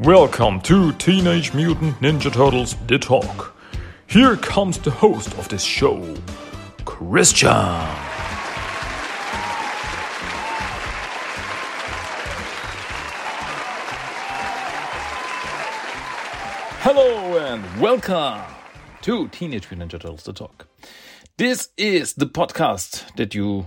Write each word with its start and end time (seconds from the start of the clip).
Welcome 0.00 0.60
to 0.60 0.92
Teenage 0.92 1.52
Mutant 1.54 1.98
Ninja 2.00 2.32
Turtles 2.32 2.76
The 2.86 3.00
Talk. 3.00 3.56
Here 4.06 4.36
comes 4.36 4.78
the 4.78 4.92
host 4.92 5.36
of 5.36 5.48
this 5.48 5.64
show, 5.64 6.14
Christian. 6.84 7.50
Hello 16.78 17.38
and 17.40 17.80
welcome 17.80 18.40
to 19.02 19.26
Teenage 19.26 19.68
Mutant 19.68 19.90
Ninja 19.90 20.00
Turtles 20.00 20.22
The 20.22 20.32
Talk. 20.32 20.68
This 21.38 21.70
is 21.76 22.12
the 22.12 22.26
podcast 22.26 23.16
that 23.16 23.34
you 23.34 23.66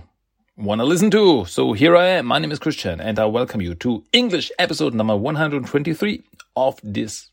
want 0.56 0.80
to 0.80 0.84
listen 0.84 1.10
to. 1.10 1.44
So 1.46 1.72
here 1.72 1.96
I 1.96 2.06
am. 2.08 2.26
My 2.26 2.38
name 2.38 2.52
is 2.52 2.58
Christian 2.58 3.00
and 3.00 3.18
I 3.18 3.24
welcome 3.24 3.62
you 3.62 3.74
to 3.76 4.04
English 4.12 4.52
episode 4.58 4.92
number 4.92 5.16
123 5.16 6.22
of 6.56 6.78
this 6.82 7.30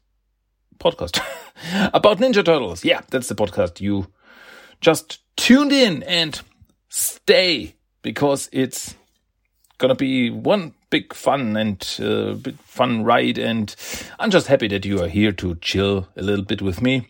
podcast 0.79 1.21
about 1.93 2.19
Ninja 2.19 2.45
Turtles. 2.45 2.85
Yeah, 2.85 3.01
that's 3.09 3.27
the 3.27 3.35
podcast 3.35 3.81
you 3.81 4.07
just 4.79 5.19
tuned 5.35 5.73
in 5.73 6.03
and 6.03 6.39
stay 6.87 7.75
because 8.03 8.47
it's 8.53 8.95
gonna 9.79 9.95
be 9.95 10.29
one 10.29 10.73
big 10.89 11.13
fun 11.13 11.57
and 11.57 11.99
uh, 12.01 12.35
fun 12.63 13.03
ride 13.03 13.37
and 13.37 13.75
I'm 14.17 14.31
just 14.31 14.47
happy 14.47 14.70
that 14.70 14.85
you 14.85 15.03
are 15.03 15.09
here 15.09 15.33
to 15.33 15.55
chill 15.55 16.07
a 16.15 16.21
little 16.21 16.45
bit 16.45 16.61
with 16.61 16.81
me. 16.81 17.09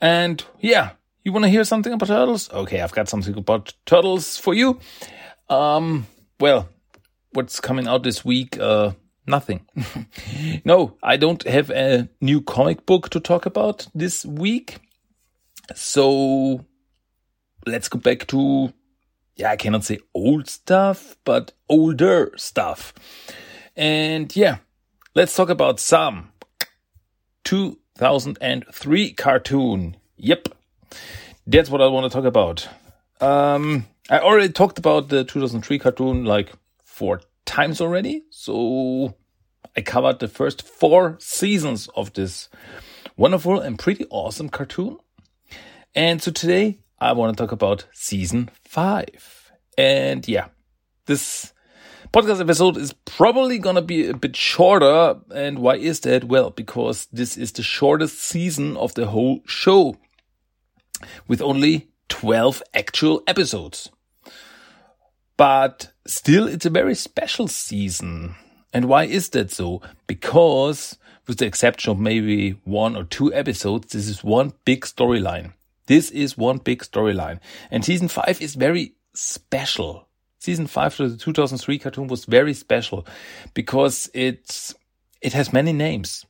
And 0.00 0.42
yeah, 0.60 0.92
you 1.24 1.32
want 1.32 1.44
to 1.44 1.48
hear 1.48 1.64
something 1.64 1.92
about 1.92 2.08
turtles? 2.08 2.50
Okay, 2.52 2.80
I've 2.80 2.92
got 2.92 3.08
something 3.08 3.36
about 3.36 3.72
turtles 3.86 4.36
for 4.36 4.54
you. 4.54 4.78
Um, 5.48 6.06
well, 6.40 6.68
what's 7.32 7.60
coming 7.60 7.86
out 7.86 8.02
this 8.02 8.24
week? 8.24 8.58
Uh, 8.58 8.92
nothing. 9.26 9.66
no, 10.64 10.96
I 11.02 11.16
don't 11.16 11.42
have 11.46 11.70
a 11.70 12.08
new 12.20 12.40
comic 12.40 12.86
book 12.86 13.10
to 13.10 13.20
talk 13.20 13.46
about 13.46 13.86
this 13.94 14.24
week. 14.24 14.78
So 15.74 16.64
let's 17.66 17.88
go 17.88 17.98
back 17.98 18.26
to, 18.28 18.72
yeah, 19.36 19.50
I 19.50 19.56
cannot 19.56 19.84
say 19.84 19.98
old 20.14 20.48
stuff, 20.48 21.16
but 21.24 21.52
older 21.68 22.32
stuff. 22.36 22.92
And 23.76 24.34
yeah, 24.34 24.58
let's 25.14 25.34
talk 25.34 25.48
about 25.48 25.80
some 25.80 26.32
2003 27.44 29.12
cartoon. 29.12 29.96
Yep. 30.16 30.48
That's 31.46 31.70
what 31.70 31.80
I 31.80 31.86
want 31.86 32.10
to 32.10 32.16
talk 32.16 32.24
about. 32.24 32.68
Um, 33.20 33.86
I 34.10 34.18
already 34.18 34.52
talked 34.52 34.78
about 34.78 35.08
the 35.08 35.24
2003 35.24 35.78
cartoon 35.78 36.24
like 36.24 36.52
four 36.84 37.20
times 37.46 37.80
already. 37.80 38.24
So 38.30 39.14
I 39.76 39.80
covered 39.80 40.18
the 40.18 40.28
first 40.28 40.62
four 40.62 41.16
seasons 41.20 41.88
of 41.96 42.12
this 42.12 42.48
wonderful 43.16 43.60
and 43.60 43.78
pretty 43.78 44.06
awesome 44.10 44.48
cartoon. 44.48 44.98
And 45.94 46.22
so 46.22 46.30
today 46.30 46.80
I 46.98 47.12
want 47.12 47.36
to 47.36 47.42
talk 47.42 47.52
about 47.52 47.86
season 47.92 48.50
five. 48.64 49.50
And 49.78 50.26
yeah, 50.28 50.48
this 51.06 51.52
podcast 52.12 52.40
episode 52.40 52.76
is 52.76 52.92
probably 53.04 53.58
going 53.58 53.76
to 53.76 53.82
be 53.82 54.08
a 54.08 54.14
bit 54.14 54.36
shorter. 54.36 55.16
And 55.34 55.58
why 55.58 55.76
is 55.76 56.00
that? 56.00 56.24
Well, 56.24 56.50
because 56.50 57.06
this 57.12 57.36
is 57.36 57.52
the 57.52 57.62
shortest 57.62 58.20
season 58.20 58.76
of 58.76 58.94
the 58.94 59.06
whole 59.06 59.40
show 59.46 59.96
with 61.26 61.40
only 61.42 61.88
12 62.08 62.62
actual 62.74 63.22
episodes. 63.26 63.90
But 65.36 65.92
still, 66.06 66.46
it's 66.46 66.66
a 66.66 66.70
very 66.70 66.94
special 66.94 67.48
season. 67.48 68.34
And 68.72 68.86
why 68.86 69.04
is 69.04 69.30
that 69.30 69.50
so? 69.50 69.82
Because, 70.06 70.98
with 71.26 71.38
the 71.38 71.46
exception 71.46 71.92
of 71.92 71.98
maybe 71.98 72.52
one 72.64 72.96
or 72.96 73.04
two 73.04 73.32
episodes, 73.34 73.92
this 73.92 74.08
is 74.08 74.22
one 74.24 74.52
big 74.64 74.82
storyline. 74.82 75.52
This 75.86 76.10
is 76.10 76.38
one 76.38 76.58
big 76.58 76.82
storyline. 76.82 77.40
And 77.70 77.84
season 77.84 78.08
five 78.08 78.40
is 78.40 78.54
very 78.54 78.94
special. 79.14 80.08
Season 80.38 80.66
five 80.66 80.98
of 81.00 81.10
the 81.12 81.16
2003 81.16 81.78
cartoon 81.78 82.08
was 82.08 82.24
very 82.24 82.54
special 82.54 83.06
because 83.54 84.10
it's, 84.14 84.74
it 85.20 85.32
has 85.32 85.52
many 85.52 85.72
names. 85.72 86.24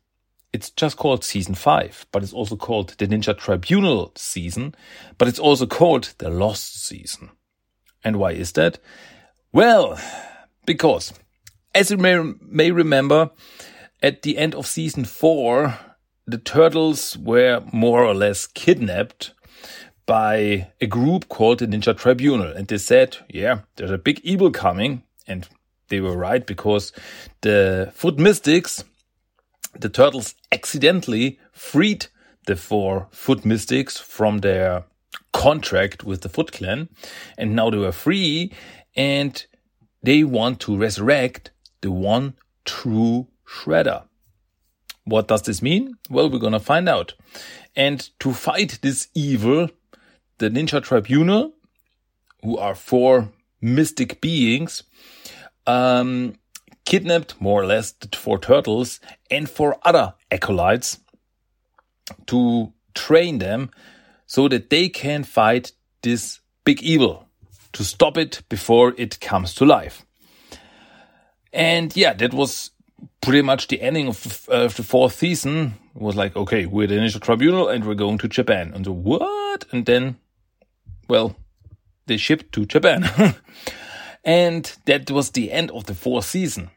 It's 0.52 0.70
just 0.70 0.96
called 0.96 1.24
season 1.24 1.54
five, 1.54 2.06
but 2.12 2.22
it's 2.22 2.32
also 2.32 2.56
called 2.56 2.90
the 2.98 3.06
Ninja 3.06 3.36
Tribunal 3.36 4.12
season, 4.16 4.74
but 5.16 5.28
it's 5.28 5.38
also 5.38 5.66
called 5.66 6.14
the 6.18 6.28
Lost 6.28 6.84
season. 6.84 7.30
And 8.04 8.16
why 8.16 8.32
is 8.32 8.52
that? 8.52 8.78
Well, 9.52 9.98
because 10.66 11.14
as 11.74 11.90
you 11.90 11.96
may, 11.96 12.34
may 12.40 12.70
remember, 12.70 13.30
at 14.02 14.22
the 14.22 14.36
end 14.36 14.54
of 14.54 14.66
season 14.66 15.04
four, 15.04 15.78
the 16.26 16.38
turtles 16.38 17.16
were 17.16 17.62
more 17.72 18.04
or 18.04 18.14
less 18.14 18.46
kidnapped 18.46 19.32
by 20.06 20.70
a 20.80 20.86
group 20.86 21.28
called 21.28 21.60
the 21.60 21.66
Ninja 21.66 21.96
Tribunal. 21.96 22.52
And 22.52 22.66
they 22.68 22.78
said, 22.78 23.16
yeah, 23.28 23.60
there's 23.76 23.90
a 23.90 23.98
big 23.98 24.20
evil 24.20 24.50
coming. 24.50 25.02
And 25.26 25.48
they 25.88 26.00
were 26.00 26.16
right 26.16 26.44
because 26.44 26.92
the 27.42 27.90
Foot 27.94 28.18
Mystics 28.18 28.84
the 29.78 29.88
turtles 29.88 30.34
accidentally 30.50 31.38
freed 31.52 32.06
the 32.46 32.56
four 32.56 33.08
Foot 33.10 33.44
Mystics 33.44 33.98
from 33.98 34.38
their 34.38 34.84
contract 35.32 36.04
with 36.04 36.22
the 36.22 36.28
Foot 36.28 36.52
Clan, 36.52 36.88
and 37.38 37.54
now 37.54 37.70
they 37.70 37.78
were 37.78 37.92
free, 37.92 38.52
and 38.96 39.44
they 40.02 40.24
want 40.24 40.60
to 40.60 40.76
resurrect 40.76 41.50
the 41.80 41.90
one 41.90 42.34
true 42.64 43.28
Shredder. 43.46 44.04
What 45.04 45.28
does 45.28 45.42
this 45.42 45.62
mean? 45.62 45.96
Well, 46.08 46.30
we're 46.30 46.38
gonna 46.38 46.60
find 46.60 46.88
out. 46.88 47.14
And 47.74 48.08
to 48.20 48.32
fight 48.32 48.78
this 48.82 49.08
evil, 49.14 49.70
the 50.38 50.48
Ninja 50.48 50.82
Tribunal, 50.82 51.54
who 52.42 52.56
are 52.58 52.74
four 52.74 53.32
mystic 53.60 54.20
beings, 54.20 54.82
um, 55.66 56.34
kidnapped 56.84 57.40
more 57.40 57.62
or 57.62 57.66
less 57.66 57.92
the 57.92 58.08
four 58.16 58.38
turtles 58.38 59.00
and 59.30 59.48
four 59.48 59.78
other 59.82 60.14
acolytes 60.30 60.98
to 62.26 62.72
train 62.94 63.38
them 63.38 63.70
so 64.26 64.48
that 64.48 64.70
they 64.70 64.88
can 64.88 65.24
fight 65.24 65.72
this 66.02 66.40
big 66.64 66.82
evil 66.82 67.28
to 67.72 67.84
stop 67.84 68.16
it 68.16 68.42
before 68.48 68.94
it 68.96 69.20
comes 69.20 69.54
to 69.54 69.64
life. 69.64 70.04
And 71.52 71.94
yeah, 71.96 72.12
that 72.14 72.34
was 72.34 72.70
pretty 73.20 73.42
much 73.42 73.68
the 73.68 73.80
ending 73.80 74.08
of, 74.08 74.48
uh, 74.48 74.68
the 74.68 74.82
fourth 74.82 75.14
season. 75.14 75.74
It 75.94 76.02
was 76.02 76.16
like, 76.16 76.34
okay, 76.36 76.66
we're 76.66 76.86
the 76.86 76.96
initial 76.96 77.20
Tribunal 77.20 77.68
and 77.68 77.84
we're 77.84 77.94
going 77.94 78.18
to 78.18 78.28
Japan. 78.28 78.72
And 78.74 78.84
so 78.84 78.92
what? 78.92 79.66
And 79.70 79.86
then, 79.86 80.16
well, 81.08 81.36
they 82.06 82.16
shipped 82.16 82.52
to 82.52 82.66
Japan. 82.66 83.08
And 84.24 84.72
that 84.84 85.10
was 85.10 85.30
the 85.30 85.50
end 85.50 85.70
of 85.70 85.86
the 85.86 85.94
fourth 85.94 86.26
season. 86.26 86.70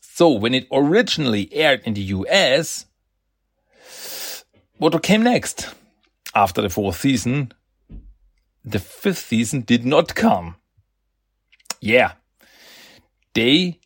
So 0.00 0.30
when 0.30 0.54
it 0.54 0.66
originally 0.72 1.52
aired 1.52 1.82
in 1.84 1.94
the 1.94 2.00
US, 2.00 2.86
what 4.76 5.02
came 5.02 5.22
next? 5.22 5.74
After 6.34 6.62
the 6.62 6.70
fourth 6.70 7.00
season, 7.00 7.52
the 8.64 8.78
fifth 8.78 9.18
season 9.18 9.62
did 9.62 9.84
not 9.84 10.14
come. 10.14 10.56
Yeah. 11.80 12.12
They 13.34 13.80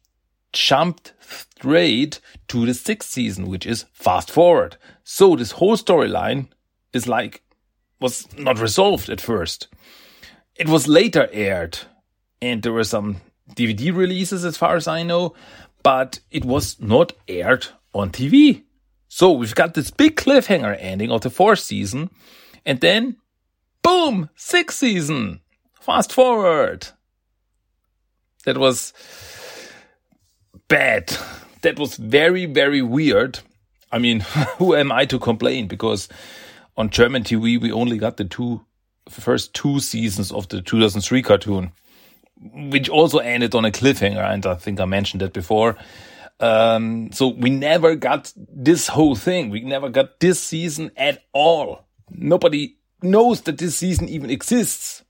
jumped 0.53 1.13
straight 1.21 2.21
to 2.49 2.67
the 2.67 2.75
sixth 2.75 3.11
season, 3.11 3.47
which 3.47 3.67
is 3.67 3.87
fast 3.93 4.31
forward. 4.31 4.77
So 5.03 5.37
this 5.37 5.53
whole 5.53 5.77
storyline 5.77 6.49
is 6.93 7.09
like, 7.09 7.43
was 8.01 8.27
not 8.37 8.59
resolved 8.59 9.09
at 9.09 9.21
first. 9.21 9.69
It 10.57 10.69
was 10.69 10.87
later 10.87 11.29
aired 11.33 11.79
and 12.41 12.63
there 12.63 12.73
were 12.73 12.85
some 12.85 13.17
DVD 13.55 13.95
releases 13.95 14.45
as 14.45 14.57
far 14.57 14.77
as 14.77 14.89
I 14.89 15.03
know, 15.03 15.35
but 15.83 16.21
it 16.31 16.45
was 16.45 16.81
not 16.81 17.13
aired 17.29 17.67
on 17.93 18.11
TV. 18.11 18.63
So 19.09 19.33
we've 19.33 19.55
got 19.55 19.75
this 19.75 19.91
big 19.91 20.17
cliffhanger 20.17 20.77
ending 20.81 21.11
of 21.11 21.21
the 21.21 21.31
fourth 21.31 21.61
season, 21.61 22.11
and 22.67 22.81
then 22.81 23.17
boom, 23.83 24.31
sixth 24.35 24.79
season. 24.79 25.41
Fast 25.81 26.13
forward. 26.13 26.89
That 28.45 28.59
was 28.59 28.93
bad. 30.69 31.17
That 31.63 31.79
was 31.79 31.97
very, 31.97 32.47
very 32.47 32.83
weird. 32.83 33.41
I 33.93 33.99
mean, 33.99 34.21
who 34.59 34.75
am 34.75 34.91
I 34.91 35.05
to 35.07 35.19
complain? 35.19 35.69
Because 35.69 36.09
on 36.77 36.91
German 36.91 37.23
TV, 37.23 37.61
we 37.61 37.71
only 37.71 37.99
got 37.99 38.17
the 38.17 38.25
two 38.25 38.65
first 39.09 39.53
two 39.55 39.81
seasons 39.81 40.33
of 40.33 40.49
the 40.49 40.63
2003 40.63 41.23
cartoon 41.23 41.73
which 42.53 42.89
also 42.89 43.19
ended 43.19 43.55
on 43.55 43.65
a 43.65 43.71
cliffhanger, 43.71 44.25
and 44.33 44.45
I 44.47 44.55
think 44.55 44.81
I 44.81 44.85
mentioned 44.85 45.23
that 45.23 45.33
before. 45.33 45.77
Um, 46.41 47.13
so 47.13 47.29
we 47.29 47.51
never 47.51 47.95
got 47.95 48.33
this 48.37 48.89
whole 48.89 49.15
thing. 49.15 49.51
We 49.51 49.61
never 49.61 49.89
got 49.89 50.21
this 50.21 50.41
season 50.41 50.91
at 50.97 51.23
all. 51.33 51.87
Nobody 52.11 52.77
knows 53.03 53.43
that 53.43 53.59
this 53.59 53.77
season 53.77 54.09
even 54.09 54.31
exists. 54.31 55.05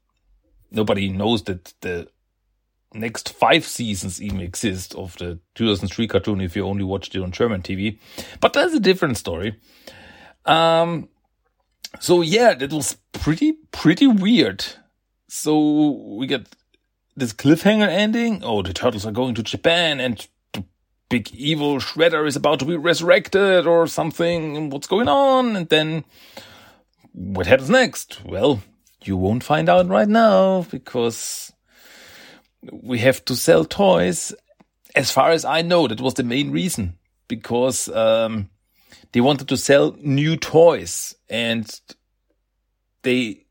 Nobody 0.71 1.09
knows 1.09 1.45
that 1.45 1.73
the 1.81 2.09
next 2.93 3.31
five 3.31 3.65
seasons 3.65 4.23
even 4.23 4.41
exist 4.41 4.95
of 4.95 5.17
the 5.19 5.39
2003 5.55 6.07
cartoon 6.07 6.41
if 6.41 6.55
you 6.55 6.65
only 6.65 6.85
watched 6.85 7.15
it 7.15 7.23
on 7.23 7.33
German 7.33 7.63
TV. 7.63 7.99
But 8.41 8.53
that's 8.53 8.75
a 8.75 8.81
different 8.81 9.17
story. 9.17 9.57
Um, 10.45 11.09
so 12.01 12.23
yeah, 12.23 12.55
that 12.55 12.73
was 12.73 12.97
pretty, 13.13 13.55
pretty 13.73 14.07
weird. 14.07 14.65
So 15.29 16.17
we 16.17 16.27
get 16.27 16.47
this 17.17 17.33
cliffhanger 17.33 17.89
ending. 17.89 18.43
Oh, 18.43 18.63
the 18.63 18.73
turtles 18.73 19.07
are 19.07 19.13
going 19.13 19.35
to 19.35 19.43
Japan 19.43 20.01
and 20.01 20.27
the 20.53 20.65
big 21.09 21.33
evil 21.35 21.79
Shredder 21.79 22.27
is 22.27 22.37
about 22.37 22.59
to 22.61 22.65
be 22.65 22.77
resurrected 22.77 23.67
or 23.67 23.87
something. 23.87 24.71
What's 24.71 24.87
going 24.87 25.09
on? 25.09 25.57
And 25.57 25.69
then 25.69 26.05
what 27.13 27.47
happens 27.47 27.71
next? 27.71 28.25
Well, 28.25 28.63
you 29.03 29.17
won't 29.17 29.45
find 29.45 29.69
out 29.69 29.89
right 29.89 30.09
now 30.09 30.63
because 30.71 31.53
we 32.73 32.99
have 32.99 33.25
to 33.27 33.37
sell 33.37 33.65
toys. 33.65 34.35
As 34.95 35.11
far 35.11 35.31
as 35.31 35.45
I 35.45 35.63
know, 35.63 35.89
that 35.89 36.01
was 36.01 36.15
the 36.15 36.23
main 36.23 36.51
reason 36.51 36.97
because 37.29 37.89
um, 37.89 38.49
they 39.13 39.21
wanted 39.21 39.49
to 39.49 39.57
sell 39.57 39.97
new 40.01 40.37
toys 40.37 41.15
and 41.29 41.81
they 43.03 43.44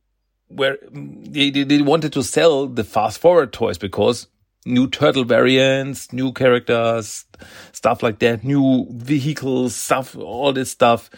were 0.55 0.77
they, 0.91 1.49
they 1.49 1.81
wanted 1.81 2.13
to 2.13 2.23
sell 2.23 2.67
the 2.67 2.83
fast 2.83 3.19
forward 3.19 3.53
toys 3.53 3.77
because 3.77 4.27
new 4.65 4.87
turtle 4.87 5.23
variants, 5.23 6.13
new 6.13 6.31
characters, 6.31 7.25
stuff 7.71 8.03
like 8.03 8.19
that, 8.19 8.43
new 8.43 8.87
vehicles, 8.91 9.75
stuff, 9.75 10.15
all 10.15 10.53
this 10.53 10.71
stuff. 10.71 11.09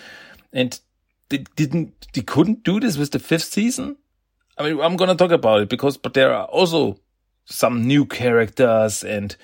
And 0.51 0.79
they 1.29 1.39
didn't, 1.55 2.07
they 2.13 2.21
couldn't 2.21 2.63
do 2.63 2.79
this 2.79 2.97
with 2.97 3.11
the 3.11 3.19
fifth 3.19 3.43
season. 3.43 3.97
I 4.57 4.63
mean, 4.63 4.79
I'm 4.81 4.95
going 4.95 5.09
to 5.09 5.15
talk 5.15 5.31
about 5.31 5.61
it 5.61 5.69
because, 5.69 5.97
but 5.97 6.13
there 6.13 6.33
are 6.33 6.45
also 6.45 6.97
some 7.45 7.85
new 7.85 8.05
characters 8.05 9.03
and 9.03 9.35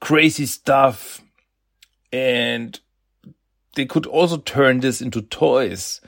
crazy 0.00 0.46
stuff. 0.46 1.20
And 2.12 2.78
they 3.74 3.86
could 3.86 4.06
also 4.06 4.36
turn 4.36 4.80
this 4.80 5.00
into 5.00 5.22
toys. 5.22 6.00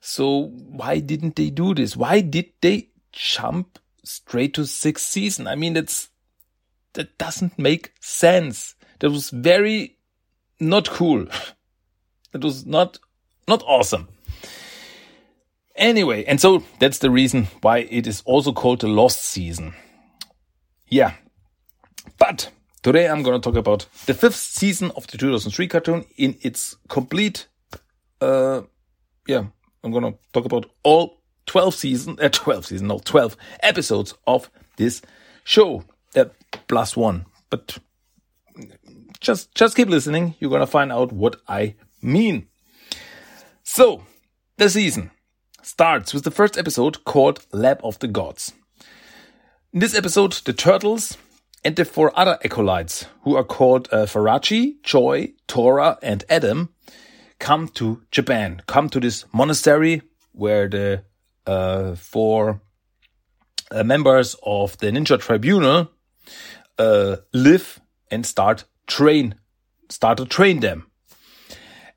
So 0.00 0.50
why 0.54 0.98
didn't 0.98 1.36
they 1.36 1.50
do 1.50 1.74
this? 1.74 1.96
Why 1.96 2.20
did 2.20 2.46
they 2.60 2.88
jump 3.12 3.78
straight 4.02 4.54
to 4.54 4.66
sixth 4.66 5.06
season? 5.06 5.46
I 5.46 5.54
mean, 5.54 5.74
that's, 5.74 6.08
that 6.94 7.18
doesn't 7.18 7.58
make 7.58 7.92
sense. 8.00 8.74
That 9.00 9.10
was 9.10 9.30
very 9.30 9.98
not 10.58 10.88
cool. 10.88 11.26
That 12.32 12.44
was 12.44 12.64
not, 12.64 13.00
not 13.48 13.64
awesome. 13.66 14.06
Anyway, 15.74 16.24
and 16.26 16.40
so 16.40 16.62
that's 16.78 16.98
the 16.98 17.10
reason 17.10 17.48
why 17.60 17.78
it 17.78 18.06
is 18.06 18.22
also 18.24 18.52
called 18.52 18.82
the 18.82 18.86
lost 18.86 19.24
season. 19.24 19.74
Yeah. 20.86 21.14
But 22.18 22.50
today 22.82 23.08
I'm 23.08 23.24
going 23.24 23.40
to 23.40 23.44
talk 23.44 23.58
about 23.58 23.86
the 24.06 24.14
fifth 24.14 24.36
season 24.36 24.92
of 24.94 25.08
the 25.08 25.18
2003 25.18 25.66
cartoon 25.66 26.04
in 26.16 26.36
its 26.42 26.76
complete, 26.88 27.48
uh, 28.20 28.62
yeah, 29.26 29.46
I'm 29.82 29.90
going 29.90 30.04
to 30.04 30.18
talk 30.32 30.44
about 30.44 30.66
all 30.82 31.22
12 31.46 31.74
season, 31.74 32.18
uh, 32.20 32.28
12 32.28 32.66
season, 32.66 32.88
no, 32.88 32.98
12 32.98 33.36
episodes 33.62 34.14
of 34.26 34.50
this 34.76 35.02
show, 35.44 35.84
uh, 36.14 36.26
plus 36.68 36.96
one. 36.96 37.26
But 37.48 37.78
just, 39.20 39.54
just 39.54 39.76
keep 39.76 39.88
listening. 39.88 40.34
You're 40.38 40.50
going 40.50 40.60
to 40.60 40.66
find 40.66 40.92
out 40.92 41.12
what 41.12 41.40
I 41.48 41.74
mean. 42.02 42.46
So, 43.62 44.04
the 44.56 44.68
season 44.68 45.10
starts 45.62 46.12
with 46.12 46.24
the 46.24 46.30
first 46.30 46.58
episode 46.58 47.04
called 47.04 47.46
Lab 47.52 47.80
of 47.82 47.98
the 47.98 48.08
Gods. 48.08 48.52
In 49.72 49.80
this 49.80 49.94
episode, 49.94 50.32
the 50.32 50.52
turtles 50.52 51.16
and 51.64 51.76
the 51.76 51.84
four 51.84 52.12
other 52.18 52.38
acolytes, 52.44 53.06
who 53.22 53.36
are 53.36 53.44
called 53.44 53.88
uh, 53.92 54.06
Faraji, 54.06 54.82
Joi, 54.82 55.32
Tora, 55.46 55.98
and 56.02 56.24
Adam, 56.28 56.70
come 57.40 57.66
to 57.68 58.02
Japan, 58.12 58.62
come 58.66 58.88
to 58.90 59.00
this 59.00 59.24
monastery 59.32 60.02
where 60.32 60.68
the 60.68 61.02
uh, 61.46 61.96
four 61.96 62.60
uh, 63.72 63.82
members 63.82 64.36
of 64.44 64.78
the 64.78 64.86
Ninja 64.86 65.18
Tribunal 65.18 65.90
uh, 66.78 67.16
live 67.32 67.80
and 68.10 68.24
start 68.24 68.64
train, 68.86 69.34
start 69.88 70.18
to 70.18 70.26
train 70.26 70.60
them. 70.60 70.86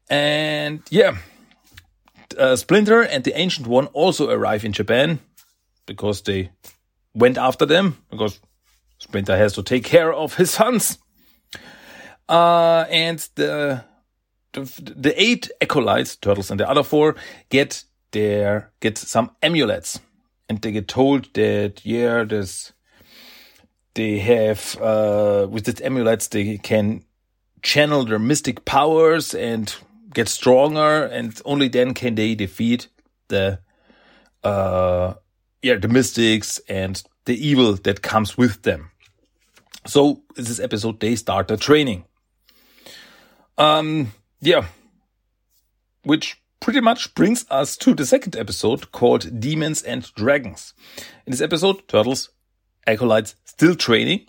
And 0.10 0.82
yeah, 0.90 1.18
uh, 2.38 2.56
Splinter 2.56 3.02
and 3.02 3.24
the 3.24 3.38
Ancient 3.38 3.68
One 3.68 3.88
also 3.88 4.30
arrive 4.30 4.66
in 4.66 4.72
Japan 4.72 5.20
because 5.86 6.22
they 6.22 6.52
went 7.14 7.38
after 7.38 7.66
them 7.66 7.98
because 8.10 8.40
Splinter 8.98 9.38
has 9.38 9.54
to 9.54 9.64
take 9.64 9.84
care 9.84 10.14
of 10.14 10.36
his 10.36 10.52
sons. 10.52 10.98
Uh, 12.30 12.86
and 12.90 13.20
the, 13.36 13.84
the, 14.54 15.14
eight 15.18 15.52
acolytes, 15.62 16.16
turtles 16.16 16.52
and 16.52 16.60
the 16.60 16.70
other 16.70 16.84
four, 16.84 17.16
get 17.50 17.84
their 18.12 18.72
get 18.80 18.98
some 18.98 19.32
amulets, 19.42 20.00
and 20.48 20.62
they 20.62 20.72
get 20.72 20.88
told 20.88 21.34
that 21.34 21.82
yeah, 21.84 22.24
this 22.24 22.74
they 23.96 24.20
have 24.20 24.78
uh, 24.82 25.48
with 25.50 25.66
these 25.66 25.82
amulets 25.82 26.28
they 26.28 26.58
can 26.58 27.04
channel 27.62 28.06
their 28.06 28.20
mystic 28.20 28.66
powers 28.66 29.34
and 29.34 29.76
get 30.14 30.30
stronger, 30.30 31.06
and 31.06 31.42
only 31.46 31.68
then 31.68 31.94
can 31.94 32.16
they 32.16 32.36
defeat 32.36 32.88
the 33.30 33.60
uh 34.44 35.14
yeah 35.62 35.76
the 35.76 35.88
mystics 35.88 36.60
and 36.68 37.02
the 37.26 37.36
evil 37.36 37.74
that 37.76 38.02
comes 38.02 38.38
with 38.38 38.62
them. 38.64 38.92
So 39.88 40.22
in 40.38 40.44
this 40.44 40.60
episode 40.60 41.00
they 41.00 41.16
start 41.16 41.48
the 41.48 41.58
training. 41.58 42.04
Um 43.58 44.12
yeah, 44.44 44.66
which 46.04 46.42
pretty 46.60 46.82
much 46.82 47.14
brings 47.16 47.46
us 47.50 47.76
to 47.78 47.94
the 47.94 48.06
second 48.06 48.36
episode 48.36 48.92
called 48.92 49.40
Demons 49.40 49.82
and 49.82 50.14
Dragons. 50.16 50.74
In 51.26 51.32
this 51.32 51.42
episode, 51.42 51.88
turtles, 51.88 52.30
acolytes 52.88 53.36
still 53.46 53.76
training, 53.76 54.28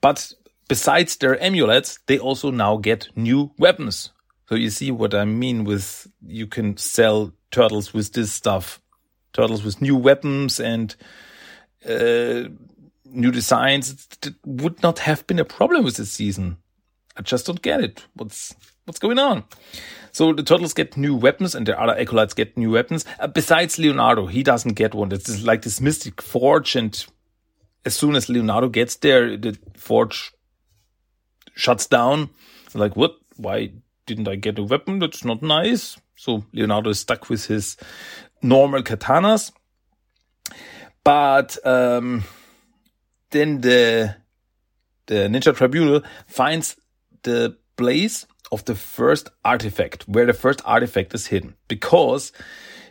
but 0.00 0.32
besides 0.68 1.16
their 1.16 1.42
amulets, 1.42 1.98
they 2.06 2.18
also 2.18 2.50
now 2.50 2.76
get 2.76 3.08
new 3.16 3.52
weapons 3.58 4.10
so 4.48 4.54
you 4.54 4.70
see 4.70 4.90
what 4.90 5.14
I 5.14 5.24
mean 5.24 5.64
with 5.64 6.06
you 6.24 6.46
can 6.46 6.76
sell 6.76 7.32
turtles 7.50 7.94
with 7.94 8.12
this 8.12 8.32
stuff, 8.32 8.80
turtles 9.32 9.64
with 9.64 9.80
new 9.80 9.96
weapons 9.96 10.60
and 10.60 10.94
uh, 11.88 12.48
new 13.04 13.30
designs. 13.30 14.06
It 14.22 14.34
would 14.44 14.82
not 14.82 14.98
have 15.00 15.26
been 15.26 15.38
a 15.38 15.44
problem 15.44 15.84
with 15.84 15.96
this 15.96 16.12
season. 16.12 16.58
I 17.16 17.22
just 17.22 17.46
don't 17.46 17.62
get 17.62 17.80
it. 17.80 18.04
What's 18.14 18.54
what's 18.84 18.98
going 18.98 19.18
on? 19.18 19.44
So 20.12 20.32
the 20.32 20.42
turtles 20.42 20.74
get 20.74 20.96
new 20.96 21.16
weapons, 21.16 21.54
and 21.54 21.66
the 21.66 21.80
other 21.80 21.98
acolytes 21.98 22.34
get 22.34 22.56
new 22.56 22.70
weapons. 22.70 23.04
Uh, 23.18 23.26
besides 23.26 23.78
Leonardo, 23.78 24.26
he 24.26 24.42
doesn't 24.42 24.74
get 24.74 24.94
one. 24.94 25.10
It's 25.12 25.42
like 25.42 25.62
this 25.62 25.80
mystic 25.80 26.22
forge, 26.22 26.76
and 26.76 27.04
as 27.84 27.96
soon 27.96 28.14
as 28.14 28.28
Leonardo 28.28 28.68
gets 28.68 28.96
there, 28.96 29.36
the 29.36 29.58
forge 29.76 30.32
shuts 31.54 31.86
down. 31.86 32.30
Like 32.74 32.96
what? 32.96 33.16
Why 33.36 33.72
didn't 34.06 34.28
I 34.28 34.36
get 34.36 34.58
a 34.58 34.62
weapon? 34.62 35.00
That's 35.00 35.24
not 35.24 35.42
nice. 35.42 35.96
So 36.16 36.44
Leonardo 36.52 36.90
is 36.90 37.00
stuck 37.00 37.28
with 37.28 37.46
his 37.46 37.76
normal 38.40 38.82
katanas. 38.82 39.50
But 41.02 41.58
um, 41.66 42.24
then 43.30 43.60
the 43.60 44.16
the 45.06 45.28
Ninja 45.28 45.54
Tribunal 45.54 46.02
finds 46.26 46.76
the 47.22 47.56
place 47.76 48.26
of 48.52 48.64
the 48.64 48.74
first 48.74 49.30
artifact, 49.44 50.08
where 50.08 50.26
the 50.26 50.32
first 50.32 50.60
artifact 50.64 51.14
is 51.14 51.26
hidden, 51.26 51.54
because 51.68 52.32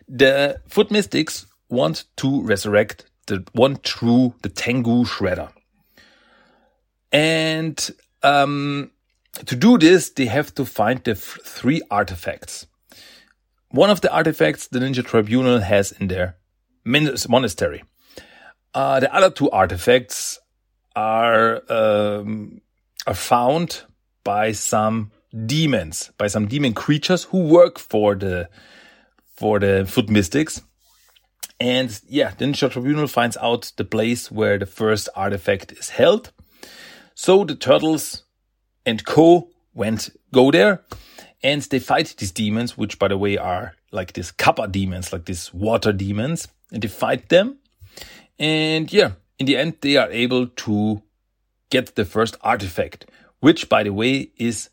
the 0.08 0.60
Foot 0.68 0.92
Mystics 0.92 1.46
want 1.70 2.06
to 2.18 2.42
resurrect 2.42 3.06
the 3.28 3.46
one 3.54 3.78
true, 3.84 4.34
the 4.42 4.50
Tengu 4.50 5.06
Shredder. 5.06 5.50
And 7.12 7.92
um, 8.22 8.92
to 9.46 9.56
do 9.56 9.78
this, 9.78 10.10
they 10.10 10.26
have 10.26 10.54
to 10.56 10.66
find 10.66 11.04
the 11.04 11.16
three 11.16 11.82
artifacts. 11.90 12.68
One 13.70 13.90
of 13.90 14.02
the 14.02 14.12
artifacts 14.14 14.68
the 14.68 14.80
Ninja 14.80 15.04
Tribunal 15.06 15.60
has 15.60 15.92
in 15.94 16.08
their 16.08 16.36
monastery. 16.86 17.84
Uh, 18.74 19.00
the 19.00 19.14
other 19.14 19.30
two 19.30 19.50
artifacts 19.50 20.40
are 20.96 21.62
um, 21.72 22.62
are 23.08 23.16
found 23.16 23.82
by 24.24 24.52
some 24.52 25.12
demons, 25.46 26.12
by 26.18 26.28
some 26.28 26.48
demon 26.48 26.74
creatures 26.74 27.26
who 27.26 27.40
work 27.40 27.80
for 27.80 28.16
the 28.16 28.50
for 29.36 29.60
the 29.60 29.86
Foot 29.86 30.10
Mystics. 30.10 30.62
And 31.60 32.00
yeah, 32.08 32.34
the 32.38 32.46
Ninja 32.46 32.70
Tribunal 32.70 33.08
finds 33.08 33.38
out 33.38 33.72
the 33.78 33.86
place 33.86 34.32
where 34.32 34.58
the 34.58 34.66
first 34.66 35.10
artifact 35.16 35.72
is 35.72 35.90
held. 35.90 36.32
So 37.16 37.46
the 37.46 37.56
turtles 37.56 38.24
and 38.86 39.06
Co 39.06 39.50
went 39.74 40.10
go 40.32 40.52
there 40.52 40.84
and 41.42 41.62
they 41.62 41.80
fight 41.80 42.16
these 42.18 42.32
demons, 42.32 42.78
which 42.78 42.98
by 43.00 43.08
the 43.08 43.18
way 43.18 43.38
are 43.38 43.76
like 43.92 44.14
these 44.14 44.32
kappa 44.32 44.68
demons, 44.68 45.14
like 45.14 45.26
these 45.26 45.54
water 45.54 45.92
demons, 45.92 46.48
and 46.72 46.82
they 46.82 46.88
fight 46.88 47.30
them. 47.30 47.58
And 48.40 48.92
yeah, 48.92 49.12
in 49.38 49.46
the 49.46 49.58
end, 49.58 49.78
they 49.82 49.98
are 49.98 50.10
able 50.12 50.48
to 50.48 51.02
get 51.70 51.96
the 51.96 52.06
first 52.06 52.38
artifact, 52.42 53.10
which, 53.40 53.70
by 53.70 53.84
the 53.84 53.94
way, 53.94 54.32
is 54.38 54.70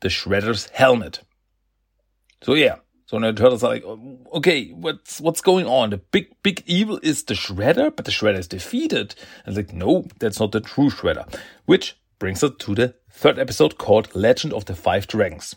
the 0.00 0.08
Shredder's 0.08 0.68
helmet. 0.70 1.20
So 2.42 2.54
yeah, 2.54 2.76
so 3.06 3.16
now 3.16 3.32
the 3.32 3.40
turtles 3.40 3.64
are 3.64 3.70
like, 3.70 3.84
okay, 4.34 4.68
what's 4.68 5.18
what's 5.20 5.40
going 5.40 5.66
on? 5.66 5.90
The 5.90 5.96
big 5.96 6.26
big 6.42 6.62
evil 6.66 7.00
is 7.02 7.24
the 7.24 7.32
Shredder, 7.32 7.94
but 7.94 8.04
the 8.04 8.10
Shredder 8.10 8.38
is 8.38 8.48
defeated. 8.48 9.14
And 9.46 9.56
like, 9.56 9.72
no, 9.72 10.06
that's 10.18 10.38
not 10.38 10.52
the 10.52 10.60
true 10.60 10.90
Shredder. 10.90 11.26
Which 11.64 11.96
brings 12.18 12.42
us 12.42 12.52
to 12.58 12.74
the 12.74 12.94
third 13.10 13.38
episode 13.38 13.78
called 13.78 14.14
Legend 14.14 14.52
of 14.52 14.66
the 14.66 14.74
Five 14.74 15.06
Dragons. 15.06 15.56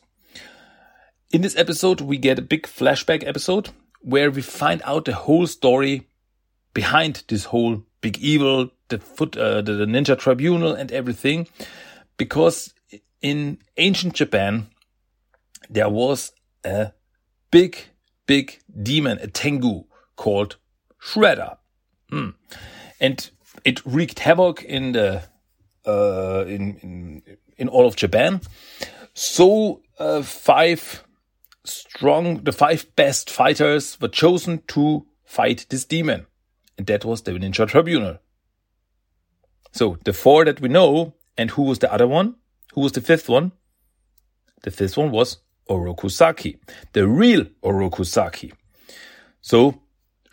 In 1.32 1.42
this 1.42 1.58
episode, 1.58 2.00
we 2.00 2.18
get 2.18 2.40
a 2.40 2.42
big 2.42 2.64
flashback 2.64 3.28
episode 3.28 3.70
where 4.00 4.32
we 4.32 4.42
find 4.42 4.82
out 4.86 5.06
the 5.06 5.14
whole 5.14 5.48
story 5.48 6.08
behind 6.74 7.24
this 7.28 7.46
whole 7.46 7.84
big 8.00 8.18
evil, 8.20 8.70
the 8.88 9.00
foot, 9.00 9.38
uh, 9.38 9.62
the 9.62 9.86
ninja 9.86 10.18
tribunal 10.18 10.74
and 10.74 10.92
everything. 10.92 11.48
Because 12.18 12.74
in 13.22 13.60
ancient 13.78 14.14
Japan, 14.14 14.68
there 15.70 15.90
was 15.90 16.32
a 16.64 16.92
big, 17.52 17.78
big 18.26 18.60
demon, 18.82 19.20
a 19.20 19.28
tengu 19.28 19.84
called 20.16 20.58
Shredder. 21.02 21.58
Hmm. 22.10 22.30
And 23.00 23.30
it 23.64 23.86
wreaked 23.86 24.20
havoc 24.20 24.64
in 24.64 24.92
the, 24.94 25.24
uh, 25.86 26.46
in, 26.48 26.78
in, 26.78 27.22
in 27.58 27.68
all 27.68 27.88
of 27.88 27.96
Japan. 27.96 28.42
So, 29.14 29.82
uh, 30.00 30.22
five 30.22 31.04
strong, 31.64 32.44
the 32.44 32.52
five 32.52 32.96
best 32.96 33.30
fighters 33.30 34.00
were 34.00 34.08
chosen 34.08 34.64
to 34.70 35.06
fight 35.26 35.66
this 35.70 35.86
demon. 35.86 36.26
And 36.78 36.88
that 36.88 37.06
was 37.06 37.22
the 37.22 37.32
Ninja 37.32 37.68
Tribunal. 37.68 38.20
So 39.72 39.98
the 40.04 40.14
four 40.14 40.46
that 40.46 40.60
we 40.60 40.70
know, 40.70 41.14
and 41.38 41.52
who 41.52 41.64
was 41.64 41.80
the 41.80 41.92
other 41.92 42.08
one? 42.08 42.36
Who 42.74 42.82
was 42.82 42.92
the 42.94 43.02
fifth 43.02 43.30
one? 43.30 43.52
The 44.64 44.72
fifth 44.72 44.98
one 44.98 45.12
was 45.12 45.38
Oroku 45.70 46.10
Saki, 46.10 46.58
the 46.94 47.08
real 47.08 47.46
Oroku 47.64 48.06
Saki. 48.06 48.54
So 49.42 49.82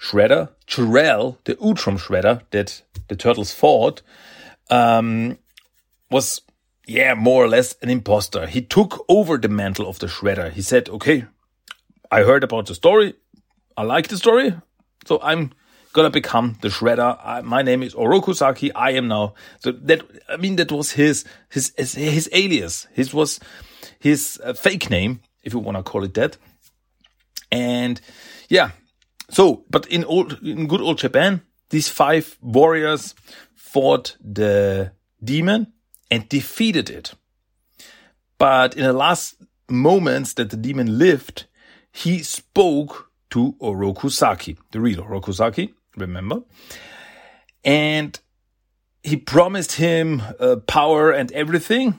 Shredder, 0.01 0.51
Ch'rell, 0.67 1.39
the 1.45 1.55
Utrom 1.57 1.99
Shredder 1.99 2.43
that 2.51 2.83
the 3.09 3.17
turtles 3.17 3.53
fought, 3.53 4.03
um, 4.71 5.39
was 6.11 6.43
yeah, 6.89 7.15
more 7.15 7.45
or 7.45 7.49
less 7.49 7.77
an 7.83 7.91
imposter. 7.91 8.47
He 8.47 8.63
took 8.63 9.05
over 9.09 9.37
the 9.37 9.49
mantle 9.49 9.87
of 9.87 9.99
the 9.99 10.07
Shredder. 10.07 10.51
He 10.51 10.63
said, 10.63 10.89
okay, 10.89 11.27
I 12.11 12.23
heard 12.23 12.43
about 12.43 12.67
the 12.67 12.75
story. 12.75 13.15
I 13.77 13.83
like 13.83 14.09
the 14.09 14.17
story. 14.17 14.55
So 15.07 15.21
I'm 15.23 15.53
gonna 15.93 16.11
become 16.11 16.57
the 16.61 16.69
Shredder. 16.69 17.19
I, 17.23 17.41
my 17.43 17.63
name 17.63 17.83
is 17.83 17.95
Oroku 17.95 18.35
Saki. 18.35 18.73
I 18.73 18.91
am 18.91 19.09
now. 19.09 19.35
So 19.61 19.73
that, 19.73 20.03
I 20.29 20.37
mean, 20.37 20.57
that 20.57 20.71
was 20.71 20.93
his, 20.93 21.25
his, 21.49 21.73
his, 21.77 21.95
his 21.95 22.29
alias. 22.33 22.87
His 22.93 23.15
was 23.15 23.41
his 23.99 24.41
uh, 24.45 24.53
fake 24.53 24.91
name, 24.91 25.21
if 25.43 25.53
you 25.53 25.59
want 25.59 25.77
to 25.77 25.83
call 25.83 26.05
it 26.05 26.15
that. 26.15 26.37
And 27.51 28.01
yeah. 28.49 28.71
So, 29.31 29.65
but 29.71 29.87
in 29.87 30.05
old, 30.05 30.43
in 30.43 30.67
good 30.67 30.81
old 30.81 30.99
Japan, 30.99 31.43
these 31.71 31.89
five 31.89 32.39
warriors 32.41 33.15
fought 33.55 34.17
the 34.21 34.93
demon 35.23 35.73
and 36.11 36.29
defeated 36.29 36.89
it. 36.89 37.15
But 38.39 38.77
in 38.77 38.85
the 38.85 38.93
last 38.93 39.37
moments 39.69 40.35
that 40.35 40.51
the 40.51 40.57
demon 40.57 40.99
lived, 40.99 41.47
he 41.93 42.23
spoke 42.23 43.11
to 43.31 43.55
Oroku 43.61 44.11
Saki, 44.11 44.57
the 44.71 44.81
real 44.81 45.03
Orokusaki, 45.03 45.75
remember? 45.99 46.43
And 47.65 48.19
he 49.03 49.17
promised 49.17 49.73
him 49.73 50.23
uh, 50.41 50.57
power 50.67 51.11
and 51.11 51.31
everything 51.33 51.99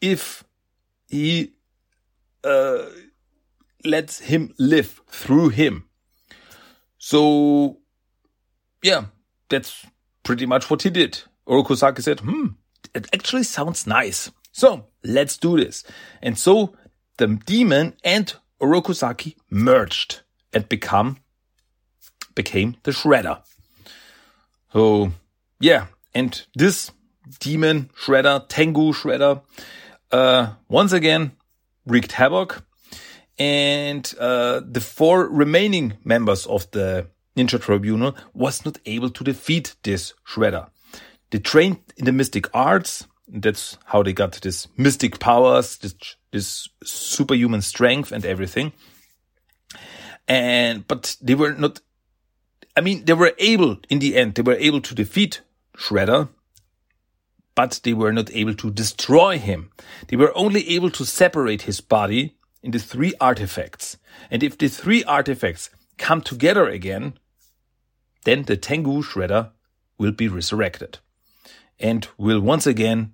if 0.00 0.44
he 1.08 1.54
uh, 2.44 2.86
lets 3.84 4.20
him 4.20 4.54
live 4.58 5.00
through 5.08 5.50
him. 5.50 5.84
So, 6.98 7.78
yeah, 8.82 9.06
that's 9.48 9.86
pretty 10.22 10.46
much 10.46 10.70
what 10.70 10.82
he 10.82 10.90
did. 10.90 11.22
Oroku 11.46 11.76
Saki 11.76 12.02
said, 12.02 12.20
hmm, 12.20 12.48
it 12.94 13.08
actually 13.12 13.44
sounds 13.44 13.86
nice. 13.86 14.30
So 14.52 14.86
let's 15.04 15.36
do 15.36 15.56
this. 15.56 15.84
And 16.20 16.38
so 16.38 16.74
the 17.16 17.38
demon 17.46 17.96
and 18.04 18.34
Oroku 18.60 18.94
Saki 18.94 19.36
merged 19.50 20.20
and 20.52 20.68
become 20.68 21.18
became 22.42 22.70
the 22.84 22.92
Shredder. 22.92 23.36
So 24.72 25.12
yeah, 25.60 25.86
and 26.14 26.30
this 26.54 26.92
demon 27.40 27.90
Shredder, 28.02 28.46
Tengu 28.48 28.92
Shredder, 28.92 29.42
uh, 30.10 30.54
once 30.68 30.92
again 30.94 31.32
wreaked 31.84 32.12
havoc, 32.12 32.62
and 33.38 34.14
uh, 34.18 34.60
the 34.64 34.80
four 34.80 35.28
remaining 35.42 35.98
members 36.04 36.46
of 36.46 36.70
the 36.70 37.06
Ninja 37.36 37.58
Tribunal 37.60 38.14
was 38.34 38.64
not 38.64 38.78
able 38.86 39.10
to 39.10 39.24
defeat 39.24 39.76
this 39.82 40.14
Shredder. 40.24 40.68
They 41.30 41.40
trained 41.40 41.78
in 41.96 42.04
the 42.04 42.12
mystic 42.12 42.46
arts. 42.54 43.06
That's 43.28 43.78
how 43.84 44.02
they 44.02 44.14
got 44.14 44.40
this 44.40 44.68
mystic 44.76 45.18
powers, 45.18 45.76
this, 45.78 45.94
this 46.32 46.68
superhuman 46.82 47.62
strength 47.62 48.12
and 48.12 48.24
everything. 48.24 48.72
And, 50.26 50.86
but 50.88 51.16
they 51.20 51.34
were 51.34 51.54
not, 51.54 51.80
I 52.78 52.80
mean, 52.80 53.06
they 53.06 53.12
were 53.12 53.34
able, 53.38 53.78
in 53.88 53.98
the 53.98 54.14
end, 54.14 54.36
they 54.36 54.42
were 54.42 54.54
able 54.54 54.80
to 54.82 54.94
defeat 54.94 55.40
Shredder, 55.76 56.28
but 57.56 57.80
they 57.82 57.92
were 57.92 58.12
not 58.12 58.30
able 58.32 58.54
to 58.54 58.70
destroy 58.70 59.36
him. 59.36 59.72
They 60.06 60.16
were 60.16 60.30
only 60.38 60.68
able 60.68 60.92
to 60.92 61.04
separate 61.04 61.62
his 61.62 61.80
body 61.80 62.36
into 62.62 62.78
three 62.78 63.14
artifacts. 63.20 63.96
And 64.30 64.44
if 64.44 64.56
the 64.56 64.68
three 64.68 65.02
artifacts 65.02 65.70
come 65.96 66.22
together 66.22 66.68
again, 66.68 67.18
then 68.22 68.44
the 68.44 68.56
Tengu 68.56 69.02
Shredder 69.02 69.50
will 69.98 70.12
be 70.12 70.28
resurrected 70.28 70.98
and 71.80 72.06
will 72.16 72.40
once 72.40 72.64
again 72.64 73.12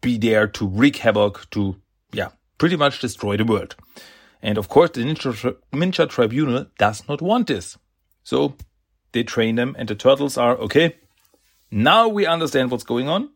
be 0.00 0.16
there 0.16 0.46
to 0.46 0.66
wreak 0.66 0.96
havoc, 0.96 1.50
to, 1.50 1.76
yeah, 2.14 2.30
pretty 2.56 2.76
much 2.76 2.98
destroy 2.98 3.36
the 3.36 3.44
world. 3.44 3.76
And 4.40 4.56
of 4.56 4.70
course, 4.70 4.92
the 4.92 5.02
Ninja, 5.02 5.56
Ninja 5.74 6.08
Tribunal 6.08 6.64
does 6.78 7.06
not 7.10 7.20
want 7.20 7.48
this. 7.48 7.76
So 8.26 8.56
they 9.12 9.22
train 9.22 9.54
them, 9.54 9.76
and 9.78 9.88
the 9.88 9.94
turtles 9.94 10.36
are 10.36 10.56
okay. 10.56 10.96
Now 11.70 12.08
we 12.08 12.26
understand 12.26 12.72
what's 12.72 12.82
going 12.82 13.08
on. 13.08 13.30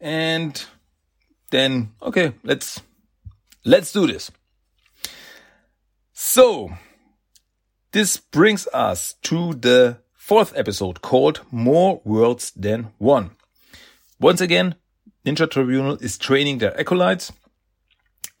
And 0.00 0.64
then, 1.50 1.92
okay, 2.00 2.32
let's, 2.42 2.80
let's 3.66 3.92
do 3.92 4.06
this. 4.06 4.30
So 6.14 6.70
this 7.92 8.16
brings 8.16 8.66
us 8.68 9.12
to 9.24 9.52
the 9.52 9.98
fourth 10.14 10.56
episode 10.56 11.02
called 11.02 11.42
More 11.50 12.00
Worlds 12.02 12.50
Than 12.52 12.92
One. 12.96 13.32
Once 14.18 14.40
again, 14.40 14.76
Ninja 15.26 15.50
Tribunal 15.50 15.98
is 16.00 16.16
training 16.16 16.58
their 16.58 16.80
acolytes 16.80 17.30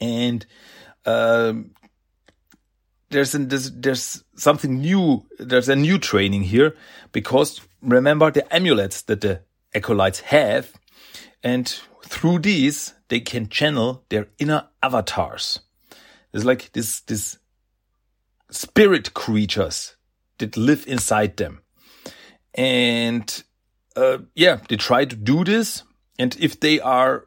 and 0.00 0.46
um, 1.04 1.72
there's, 3.10 3.34
an, 3.34 3.48
there's 3.48 3.70
there's 3.72 4.24
something 4.36 4.80
new. 4.80 5.26
There's 5.38 5.68
a 5.68 5.76
new 5.76 5.98
training 5.98 6.42
here 6.42 6.76
because 7.12 7.60
remember 7.82 8.30
the 8.30 8.52
amulets 8.54 9.02
that 9.02 9.20
the 9.20 9.42
acolytes 9.74 10.20
have, 10.20 10.72
and 11.42 11.66
through 12.04 12.40
these 12.40 12.94
they 13.08 13.20
can 13.20 13.48
channel 13.48 14.04
their 14.10 14.28
inner 14.38 14.68
avatars. 14.82 15.60
It's 16.32 16.44
like 16.44 16.72
this 16.72 17.00
this 17.00 17.38
spirit 18.50 19.14
creatures 19.14 19.96
that 20.38 20.56
live 20.56 20.86
inside 20.86 21.36
them. 21.36 21.60
And 22.54 23.42
uh, 23.96 24.18
yeah, 24.34 24.60
they 24.68 24.76
try 24.76 25.04
to 25.04 25.16
do 25.16 25.44
this. 25.44 25.82
And 26.18 26.36
if 26.40 26.60
they 26.60 26.80
are 26.80 27.26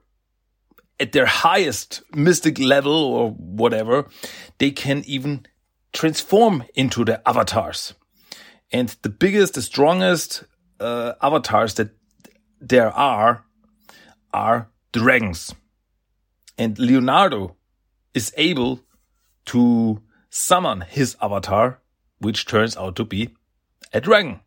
at 0.99 1.13
their 1.13 1.25
highest 1.25 2.03
mystic 2.13 2.59
level 2.59 2.93
or 2.93 3.31
whatever, 3.31 4.07
they 4.59 4.71
can 4.71 5.03
even 5.05 5.45
transform 5.93 6.63
into 6.75 7.05
the 7.05 7.27
avatars. 7.27 7.93
And 8.71 8.89
the 9.01 9.09
biggest, 9.09 9.55
the 9.55 9.61
strongest 9.61 10.43
uh, 10.79 11.13
avatars 11.21 11.73
that 11.75 11.91
there 12.59 12.91
are 12.91 13.43
are 14.33 14.69
dragons. 14.93 15.53
And 16.57 16.77
Leonardo 16.79 17.55
is 18.13 18.33
able 18.37 18.79
to 19.45 20.01
summon 20.29 20.81
his 20.81 21.17
avatar, 21.21 21.81
which 22.19 22.45
turns 22.45 22.77
out 22.77 22.95
to 22.95 23.05
be 23.05 23.29
a 23.93 23.99
dragon. 23.99 24.39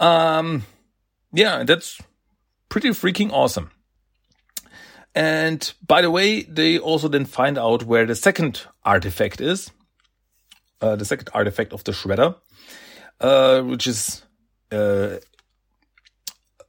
Um, 0.00 0.64
yeah, 1.32 1.64
that's 1.64 2.00
pretty 2.68 2.90
freaking 2.90 3.30
awesome. 3.32 3.70
And 5.14 5.72
by 5.86 6.02
the 6.02 6.10
way, 6.10 6.42
they 6.42 6.78
also 6.78 7.08
then 7.08 7.24
find 7.24 7.58
out 7.58 7.84
where 7.84 8.06
the 8.06 8.14
second 8.14 8.62
artifact 8.84 9.40
is. 9.40 9.70
Uh, 10.80 10.94
the 10.94 11.04
second 11.04 11.28
artifact 11.34 11.72
of 11.72 11.82
the 11.82 11.92
Shredder, 11.92 12.36
uh, 13.20 13.62
which 13.62 13.88
is 13.88 14.22
uh, 14.70 15.16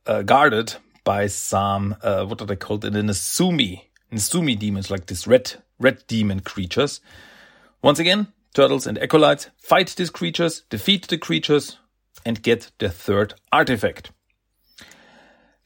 uh, 0.08 0.24
guarded 0.24 0.74
by 1.04 1.28
some 1.28 1.96
uh, 2.02 2.26
what 2.26 2.42
are 2.42 2.46
they 2.46 2.56
called? 2.56 2.82
The 2.82 2.90
Nesumi, 2.90 3.84
Nesumi 4.12 4.58
demons, 4.58 4.90
like 4.90 5.06
these 5.06 5.28
red 5.28 5.54
red 5.80 6.06
demon 6.08 6.40
creatures. 6.40 7.02
Once 7.82 8.00
again, 8.00 8.28
turtles 8.54 8.88
and 8.88 8.98
acolytes 8.98 9.50
fight 9.58 9.94
these 9.96 10.10
creatures, 10.10 10.64
defeat 10.70 11.08
the 11.08 11.18
creatures, 11.18 11.78
and 12.26 12.42
get 12.42 12.72
the 12.80 12.90
third 12.90 13.36
artifact. 13.52 14.12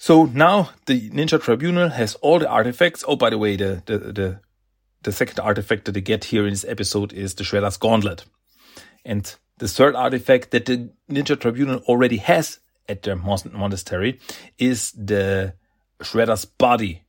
So 0.03 0.25
now 0.25 0.71
the 0.85 1.09
Ninja 1.11 1.41
Tribunal 1.41 1.87
has 1.87 2.15
all 2.15 2.37
the 2.37 2.49
artifacts. 2.49 3.05
Oh, 3.07 3.15
by 3.15 3.29
the 3.29 3.37
way, 3.37 3.55
the 3.55 3.81
the 3.85 3.97
the, 3.97 4.39
the 5.03 5.13
second 5.13 5.39
artifact 5.39 5.85
that 5.85 5.93
they 5.93 6.01
get 6.01 6.25
here 6.25 6.43
in 6.43 6.49
this 6.49 6.65
episode 6.65 7.13
is 7.13 7.35
the 7.35 7.45
Shredder's 7.45 7.77
Gauntlet. 7.77 8.25
And 9.05 9.33
the 9.59 9.69
third 9.69 9.95
artifact 9.95 10.51
that 10.51 10.65
the 10.65 10.89
Ninja 11.09 11.39
Tribunal 11.39 11.77
already 11.87 12.17
has 12.17 12.59
at 12.89 13.03
their 13.03 13.15
monastery 13.15 14.19
is 14.57 14.91
the 14.91 15.53
Shredder's 15.99 16.43
body 16.43 17.03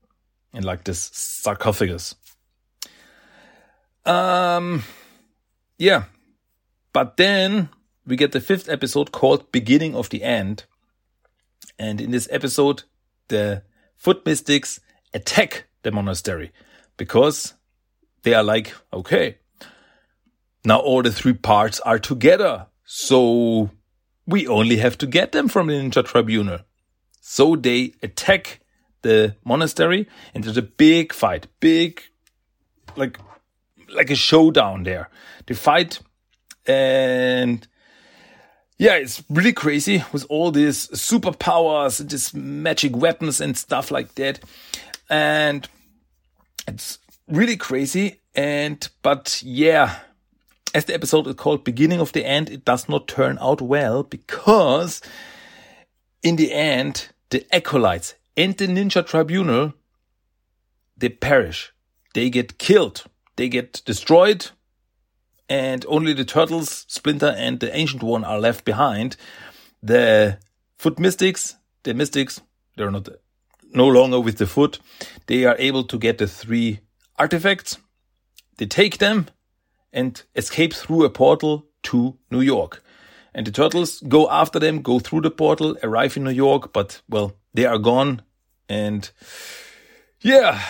in 0.52 0.62
like 0.62 0.84
this 0.84 1.10
sarcophagus. 1.12 2.14
Um, 4.06 4.84
yeah. 5.78 6.04
But 6.92 7.16
then 7.16 7.70
we 8.06 8.14
get 8.14 8.30
the 8.30 8.40
fifth 8.40 8.68
episode 8.68 9.10
called 9.10 9.50
Beginning 9.50 9.96
of 9.96 10.10
the 10.10 10.22
End. 10.22 10.66
And 11.78 12.00
in 12.00 12.10
this 12.10 12.28
episode, 12.30 12.84
the 13.28 13.62
foot 13.96 14.24
mystics 14.26 14.80
attack 15.12 15.64
the 15.82 15.90
monastery 15.90 16.52
because 16.96 17.54
they 18.22 18.34
are 18.34 18.42
like, 18.42 18.74
okay, 18.92 19.38
now 20.64 20.78
all 20.78 21.02
the 21.02 21.12
three 21.12 21.34
parts 21.34 21.80
are 21.80 21.98
together. 21.98 22.66
So 22.84 23.70
we 24.26 24.46
only 24.46 24.76
have 24.76 24.98
to 24.98 25.06
get 25.06 25.32
them 25.32 25.48
from 25.48 25.66
the 25.68 25.74
Ninja 25.74 26.04
Tribunal. 26.04 26.60
So 27.20 27.56
they 27.56 27.94
attack 28.02 28.60
the 29.02 29.36
monastery 29.44 30.08
and 30.34 30.44
there's 30.44 30.56
a 30.56 30.62
big 30.62 31.12
fight, 31.12 31.46
big, 31.60 32.02
like, 32.96 33.18
like 33.94 34.10
a 34.10 34.14
showdown 34.14 34.84
there. 34.84 35.10
They 35.46 35.54
fight 35.54 36.00
and 36.66 37.66
yeah, 38.78 38.96
it's 38.96 39.22
really 39.30 39.52
crazy 39.52 40.02
with 40.12 40.26
all 40.28 40.50
these 40.50 40.88
superpowers 40.88 42.06
these 42.08 42.34
magic 42.34 42.96
weapons 42.96 43.40
and 43.40 43.56
stuff 43.56 43.90
like 43.90 44.14
that. 44.16 44.40
And 45.08 45.68
it's 46.66 46.98
really 47.28 47.56
crazy. 47.56 48.20
And, 48.34 48.86
but 49.02 49.40
yeah, 49.44 50.00
as 50.74 50.86
the 50.86 50.94
episode 50.94 51.28
is 51.28 51.34
called 51.36 51.62
Beginning 51.62 52.00
of 52.00 52.12
the 52.12 52.24
End, 52.24 52.50
it 52.50 52.64
does 52.64 52.88
not 52.88 53.06
turn 53.06 53.38
out 53.40 53.62
well 53.62 54.02
because 54.02 55.00
in 56.22 56.34
the 56.36 56.52
end, 56.52 57.08
the 57.30 57.46
acolytes 57.54 58.14
and 58.36 58.56
the 58.56 58.66
ninja 58.66 59.06
tribunal, 59.06 59.74
they 60.96 61.10
perish. 61.10 61.72
They 62.14 62.28
get 62.28 62.58
killed. 62.58 63.04
They 63.36 63.48
get 63.48 63.82
destroyed 63.84 64.50
and 65.48 65.84
only 65.88 66.12
the 66.12 66.24
turtles, 66.24 66.86
Splinter 66.88 67.34
and 67.36 67.60
the 67.60 67.74
Ancient 67.74 68.02
One 68.02 68.24
are 68.24 68.38
left 68.38 68.64
behind. 68.64 69.16
The 69.82 70.38
Foot 70.76 70.98
Mystics, 70.98 71.56
the 71.82 71.94
Mystics, 71.94 72.40
they're 72.76 72.90
not 72.90 73.08
no 73.72 73.86
longer 73.86 74.20
with 74.20 74.38
the 74.38 74.46
foot. 74.46 74.78
They 75.26 75.44
are 75.44 75.56
able 75.58 75.84
to 75.84 75.98
get 75.98 76.18
the 76.18 76.26
three 76.26 76.80
artifacts. 77.18 77.78
They 78.56 78.66
take 78.66 78.98
them 78.98 79.26
and 79.92 80.22
escape 80.34 80.72
through 80.72 81.04
a 81.04 81.10
portal 81.10 81.66
to 81.84 82.16
New 82.30 82.40
York. 82.40 82.82
And 83.34 83.46
the 83.46 83.50
turtles 83.50 84.00
go 84.00 84.30
after 84.30 84.60
them, 84.60 84.80
go 84.80 85.00
through 85.00 85.22
the 85.22 85.30
portal, 85.30 85.76
arrive 85.82 86.16
in 86.16 86.24
New 86.24 86.30
York, 86.30 86.72
but 86.72 87.02
well, 87.08 87.36
they 87.52 87.64
are 87.66 87.78
gone. 87.78 88.22
And 88.68 89.10
yeah, 90.20 90.62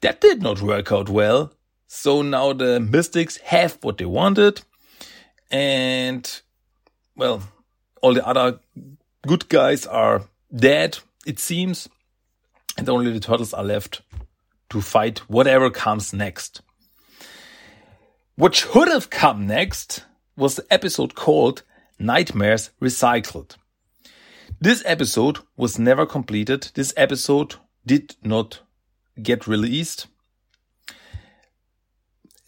that 0.00 0.20
did 0.20 0.42
not 0.42 0.60
work 0.60 0.90
out 0.90 1.08
well. 1.08 1.52
So 1.96 2.22
now 2.22 2.52
the 2.52 2.80
Mystics 2.80 3.36
have 3.38 3.78
what 3.80 3.98
they 3.98 4.04
wanted. 4.04 4.60
And, 5.48 6.28
well, 7.14 7.40
all 8.02 8.12
the 8.12 8.26
other 8.26 8.58
good 9.24 9.48
guys 9.48 9.86
are 9.86 10.24
dead, 10.54 10.98
it 11.24 11.38
seems. 11.38 11.88
And 12.76 12.88
only 12.88 13.12
the 13.12 13.20
turtles 13.20 13.54
are 13.54 13.62
left 13.62 14.02
to 14.70 14.80
fight 14.80 15.20
whatever 15.30 15.70
comes 15.70 16.12
next. 16.12 16.62
What 18.34 18.56
should 18.56 18.88
have 18.88 19.08
come 19.08 19.46
next 19.46 20.04
was 20.36 20.56
the 20.56 20.66
episode 20.70 21.14
called 21.14 21.62
Nightmares 21.98 22.70
Recycled. 22.82 23.56
This 24.60 24.82
episode 24.84 25.38
was 25.56 25.78
never 25.78 26.06
completed. 26.06 26.72
This 26.74 26.92
episode 26.96 27.54
did 27.86 28.16
not 28.22 28.60
get 29.22 29.46
released. 29.46 30.08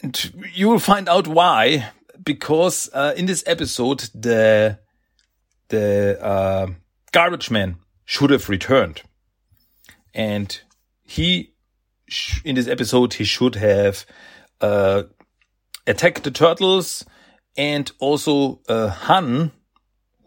And 0.02 0.32
you 0.54 0.68
will 0.68 0.78
find 0.78 1.08
out 1.08 1.26
why, 1.26 1.90
because 2.22 2.90
uh, 2.92 3.14
in 3.16 3.26
this 3.26 3.42
episode, 3.46 4.08
the 4.14 4.78
the 5.68 6.18
uh, 6.22 6.66
garbage 7.12 7.50
man 7.50 7.76
should 8.04 8.30
have 8.30 8.48
returned, 8.48 9.02
and 10.14 10.60
he 11.02 11.54
in 12.44 12.54
this 12.54 12.68
episode 12.68 13.14
he 13.14 13.24
should 13.24 13.56
have 13.56 14.06
uh, 14.60 15.04
attacked 15.86 16.24
the 16.24 16.30
turtles 16.30 17.04
and 17.56 17.90
also 17.98 18.60
uh, 18.68 18.88
Hun, 18.88 19.52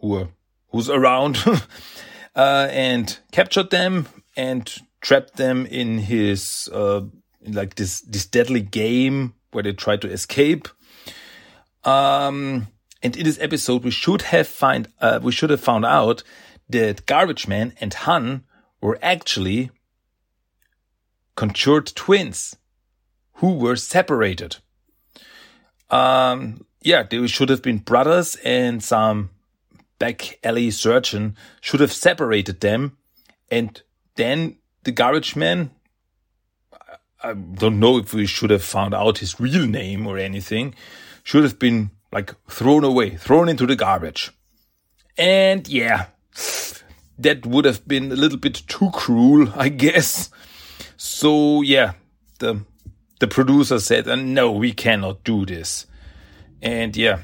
who 0.00 0.28
who's 0.68 0.90
around, 0.90 1.38
uh, 2.36 2.68
and 2.70 3.18
captured 3.32 3.70
them 3.70 4.06
and 4.36 4.72
trapped 5.00 5.36
them 5.36 5.66
in 5.66 5.98
his 5.98 6.68
uh, 6.72 7.02
like 7.46 7.76
this 7.76 8.00
this 8.02 8.26
deadly 8.26 8.60
game 8.60 9.34
where 9.52 9.62
they 9.62 9.72
try 9.72 9.96
to 9.96 10.10
escape. 10.10 10.68
Um, 11.84 12.68
and 13.02 13.16
in 13.16 13.24
this 13.24 13.38
episode, 13.40 13.84
we 13.84 13.90
should 13.90 14.22
have 14.22 14.46
find 14.46 14.88
uh, 15.00 15.20
we 15.22 15.32
should 15.32 15.50
have 15.50 15.60
found 15.60 15.84
out 15.84 16.22
that 16.68 17.06
Garbage 17.06 17.48
Man 17.48 17.72
and 17.80 17.92
Hun 17.92 18.44
were 18.80 18.98
actually 19.02 19.70
conjured 21.34 21.86
twins 21.94 22.56
who 23.34 23.56
were 23.56 23.76
separated. 23.76 24.56
Um, 25.88 26.66
yeah, 26.82 27.02
they 27.02 27.26
should 27.26 27.48
have 27.48 27.62
been 27.62 27.78
brothers, 27.78 28.36
and 28.44 28.82
some 28.82 29.30
back 29.98 30.38
alley 30.44 30.70
surgeon 30.70 31.36
should 31.60 31.80
have 31.80 31.92
separated 31.92 32.60
them, 32.60 32.96
and 33.50 33.82
then 34.16 34.56
the 34.84 34.92
Garbage 34.92 35.34
Man 35.36 35.70
I 37.22 37.34
don't 37.34 37.80
know 37.80 37.98
if 37.98 38.14
we 38.14 38.26
should 38.26 38.50
have 38.50 38.62
found 38.62 38.94
out 38.94 39.18
his 39.18 39.38
real 39.38 39.66
name 39.66 40.06
or 40.06 40.18
anything. 40.18 40.74
Should 41.22 41.44
have 41.44 41.58
been 41.58 41.90
like 42.12 42.34
thrown 42.48 42.84
away, 42.84 43.16
thrown 43.16 43.48
into 43.48 43.66
the 43.66 43.76
garbage. 43.76 44.30
And 45.18 45.68
yeah, 45.68 46.06
that 47.18 47.44
would 47.44 47.64
have 47.66 47.86
been 47.86 48.10
a 48.10 48.16
little 48.16 48.38
bit 48.38 48.62
too 48.66 48.90
cruel, 48.92 49.52
I 49.54 49.68
guess. 49.68 50.30
So 50.96 51.62
yeah, 51.62 51.92
the 52.38 52.64
the 53.20 53.26
producer 53.26 53.78
said, 53.78 54.08
uh, 54.08 54.16
"No, 54.16 54.52
we 54.52 54.72
cannot 54.72 55.24
do 55.24 55.44
this." 55.44 55.86
And 56.62 56.96
yeah, 56.96 57.20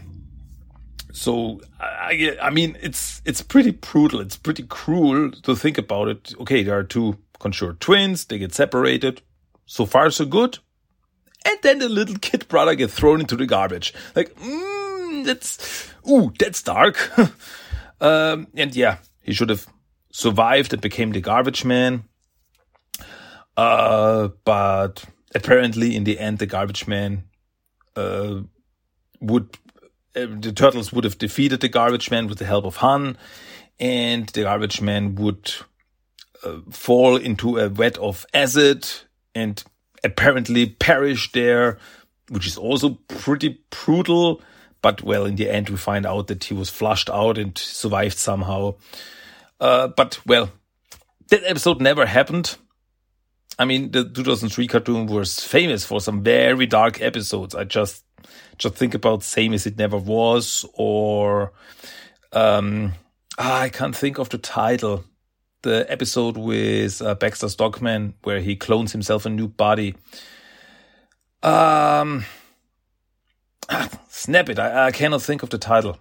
so 1.12 1.60
I 1.80 2.36
I 2.42 2.50
mean 2.50 2.76
it's 2.82 3.22
it's 3.24 3.42
pretty 3.42 3.70
brutal. 3.70 4.20
It's 4.20 4.36
pretty 4.36 4.64
cruel 4.64 5.30
to 5.30 5.56
think 5.56 5.78
about 5.78 6.08
it. 6.08 6.34
Okay, 6.40 6.62
there 6.62 6.78
are 6.78 6.84
two 6.84 7.16
conjured 7.38 7.80
twins. 7.80 8.26
They 8.26 8.38
get 8.38 8.54
separated. 8.54 9.22
So 9.66 9.84
far, 9.84 10.10
so 10.10 10.24
good. 10.24 10.58
And 11.44 11.58
then 11.62 11.78
the 11.78 11.88
little 11.88 12.18
kid 12.18 12.48
brother 12.48 12.74
gets 12.74 12.94
thrown 12.94 13.20
into 13.20 13.36
the 13.36 13.46
garbage. 13.46 13.92
Like, 14.14 14.34
mm, 14.34 15.24
that's, 15.24 15.90
ooh, 16.08 16.32
that's 16.38 16.62
dark. 16.62 17.10
um, 18.00 18.48
and 18.54 18.74
yeah, 18.74 18.98
he 19.22 19.32
should 19.32 19.50
have 19.50 19.66
survived 20.10 20.72
and 20.72 20.82
became 20.82 21.12
the 21.12 21.20
garbage 21.20 21.64
man. 21.64 22.04
Uh, 23.56 24.28
but 24.44 25.04
apparently 25.34 25.94
in 25.94 26.04
the 26.04 26.18
end, 26.18 26.38
the 26.38 26.46
garbage 26.46 26.86
man, 26.86 27.24
uh, 27.94 28.40
would, 29.20 29.56
uh, 30.14 30.26
the 30.40 30.52
turtles 30.52 30.92
would 30.92 31.04
have 31.04 31.18
defeated 31.18 31.60
the 31.60 31.68
garbage 31.68 32.10
man 32.10 32.26
with 32.28 32.38
the 32.38 32.44
help 32.44 32.64
of 32.64 32.76
Hun 32.76 33.16
and 33.78 34.28
the 34.30 34.42
garbage 34.42 34.80
man 34.80 35.14
would 35.16 35.52
uh, 36.44 36.58
fall 36.70 37.16
into 37.16 37.58
a 37.58 37.68
vat 37.68 37.98
of 37.98 38.26
acid 38.32 38.86
and 39.36 39.62
apparently 40.02 40.66
perished 40.66 41.34
there, 41.34 41.78
which 42.30 42.46
is 42.46 42.56
also 42.56 42.98
pretty 43.08 43.60
brutal. 43.70 44.40
But 44.82 45.02
well, 45.02 45.26
in 45.26 45.36
the 45.36 45.50
end, 45.50 45.68
we 45.68 45.76
find 45.76 46.06
out 46.06 46.28
that 46.28 46.44
he 46.44 46.54
was 46.54 46.70
flushed 46.70 47.10
out 47.10 47.38
and 47.38 47.56
survived 47.56 48.16
somehow. 48.16 48.74
Uh, 49.60 49.88
but 49.88 50.18
well, 50.26 50.50
that 51.28 51.44
episode 51.44 51.80
never 51.80 52.06
happened. 52.06 52.56
I 53.58 53.64
mean, 53.64 53.90
the 53.90 54.04
2003 54.08 54.66
cartoon 54.66 55.06
was 55.06 55.40
famous 55.40 55.84
for 55.84 56.00
some 56.00 56.22
very 56.22 56.66
dark 56.66 57.00
episodes. 57.00 57.54
I 57.54 57.64
just 57.64 58.04
just 58.58 58.74
think 58.74 58.94
about 58.94 59.22
Same 59.22 59.52
as 59.52 59.66
It 59.66 59.76
Never 59.76 59.98
Was 59.98 60.64
or 60.74 61.52
um, 62.32 62.92
ah, 63.38 63.60
I 63.60 63.68
can't 63.68 63.94
think 63.94 64.18
of 64.18 64.28
the 64.30 64.38
title 64.38 65.04
the 65.66 65.84
episode 65.90 66.36
with 66.36 67.02
uh, 67.02 67.16
Baxter 67.16 67.48
Stockman 67.48 68.14
where 68.22 68.40
he 68.40 68.54
clones 68.56 68.92
himself 68.92 69.26
a 69.26 69.30
new 69.30 69.48
body. 69.48 69.94
Um, 71.42 72.24
ah, 73.68 73.90
snap 74.08 74.48
it! 74.48 74.58
I, 74.58 74.86
I 74.86 74.90
cannot 74.92 75.22
think 75.22 75.42
of 75.42 75.50
the 75.50 75.58
title. 75.58 75.98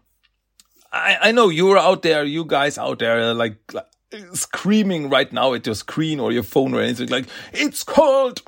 I, 0.91 1.17
I 1.21 1.31
know 1.31 1.49
you're 1.49 1.77
out 1.77 2.03
there, 2.03 2.23
you 2.23 2.45
guys 2.45 2.77
out 2.77 2.99
there, 2.99 3.33
like, 3.33 3.57
like 3.73 3.87
screaming 4.33 5.09
right 5.09 5.31
now 5.33 5.53
at 5.53 5.65
your 5.65 5.75
screen 5.75 6.19
or 6.19 6.31
your 6.31 6.43
phone 6.43 6.73
or 6.73 6.81
anything 6.81 7.09
like, 7.09 7.25
it's 7.51 7.83
called. 7.83 8.41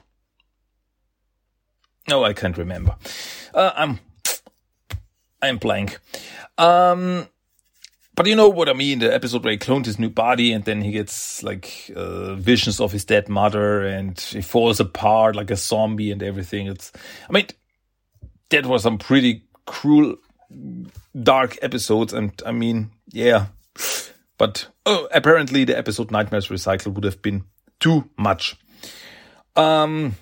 No, 2.07 2.23
I 2.23 2.33
can't 2.33 2.57
remember. 2.57 2.95
Uh, 3.53 3.71
I'm, 3.75 3.99
I'm 5.41 5.57
blank. 5.57 5.99
Um, 6.57 7.27
but 8.17 8.25
you 8.25 8.35
know 8.35 8.49
what 8.49 8.67
I 8.67 8.73
mean? 8.73 8.97
The 8.97 9.13
episode 9.13 9.43
where 9.43 9.51
he 9.51 9.59
cloned 9.59 9.85
his 9.85 9.99
new 9.99 10.09
body 10.09 10.51
and 10.51 10.65
then 10.65 10.81
he 10.81 10.91
gets 10.91 11.43
like 11.43 11.91
uh, 11.95 12.33
visions 12.33 12.79
of 12.79 12.91
his 12.91 13.05
dead 13.05 13.29
mother 13.29 13.83
and 13.83 14.19
he 14.19 14.41
falls 14.41 14.79
apart 14.79 15.35
like 15.35 15.51
a 15.51 15.55
zombie 15.55 16.11
and 16.11 16.23
everything. 16.23 16.65
It's, 16.65 16.91
I 17.29 17.31
mean, 17.31 17.45
that 18.49 18.65
was 18.65 18.81
some 18.81 18.97
pretty 18.97 19.43
cruel, 19.67 20.15
dark 21.21 21.59
episodes. 21.61 22.11
And 22.11 22.33
I 22.43 22.51
mean, 22.53 22.89
yeah, 23.11 23.45
but 24.39 24.65
oh, 24.87 25.07
apparently 25.11 25.63
the 25.63 25.77
episode 25.77 26.09
Nightmares 26.09 26.47
Recycled 26.47 26.95
would 26.95 27.03
have 27.03 27.21
been 27.21 27.43
too 27.79 28.09
much. 28.17 28.55
Um, 29.55 30.15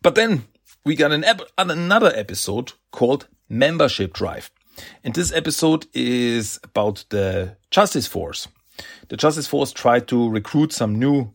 but 0.00 0.14
then 0.14 0.46
we 0.86 0.96
got 0.96 1.12
an 1.12 1.22
ep- 1.22 1.50
another 1.58 2.12
episode 2.14 2.72
called 2.92 3.28
Membership 3.50 4.14
Drive. 4.14 4.50
And 5.02 5.14
this 5.14 5.32
episode 5.32 5.86
is 5.92 6.58
about 6.62 7.04
the 7.10 7.56
Justice 7.70 8.06
Force. 8.06 8.48
The 9.08 9.16
Justice 9.16 9.46
Force 9.46 9.72
tried 9.72 10.08
to 10.08 10.28
recruit 10.28 10.72
some 10.72 10.98
new 10.98 11.32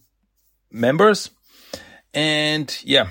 members. 0.71 1.29
And 2.13 2.75
yeah, 2.83 3.09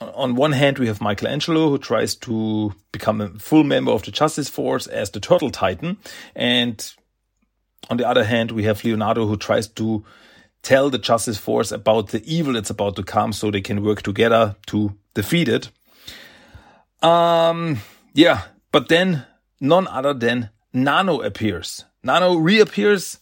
on 0.00 0.36
one 0.36 0.52
hand, 0.52 0.78
we 0.78 0.86
have 0.86 1.00
Michelangelo 1.00 1.68
who 1.70 1.78
tries 1.78 2.14
to 2.16 2.74
become 2.92 3.20
a 3.20 3.28
full 3.38 3.64
member 3.64 3.92
of 3.92 4.02
the 4.02 4.10
Justice 4.10 4.48
Force 4.48 4.86
as 4.86 5.10
the 5.10 5.20
Turtle 5.20 5.50
Titan. 5.50 5.98
And 6.34 6.94
on 7.90 7.96
the 7.96 8.08
other 8.08 8.24
hand, 8.24 8.52
we 8.52 8.64
have 8.64 8.84
Leonardo 8.84 9.26
who 9.26 9.36
tries 9.36 9.68
to 9.68 10.04
tell 10.62 10.90
the 10.90 10.98
Justice 10.98 11.38
Force 11.38 11.72
about 11.72 12.08
the 12.08 12.22
evil 12.24 12.54
that's 12.54 12.70
about 12.70 12.96
to 12.96 13.02
come 13.02 13.32
so 13.32 13.50
they 13.50 13.60
can 13.60 13.84
work 13.84 14.02
together 14.02 14.56
to 14.66 14.96
defeat 15.14 15.48
it. 15.48 15.70
Um, 17.02 17.78
yeah, 18.14 18.42
but 18.72 18.88
then 18.88 19.24
none 19.60 19.86
other 19.86 20.14
than 20.14 20.50
Nano 20.72 21.20
appears. 21.20 21.84
Nano 22.02 22.36
reappears 22.36 23.18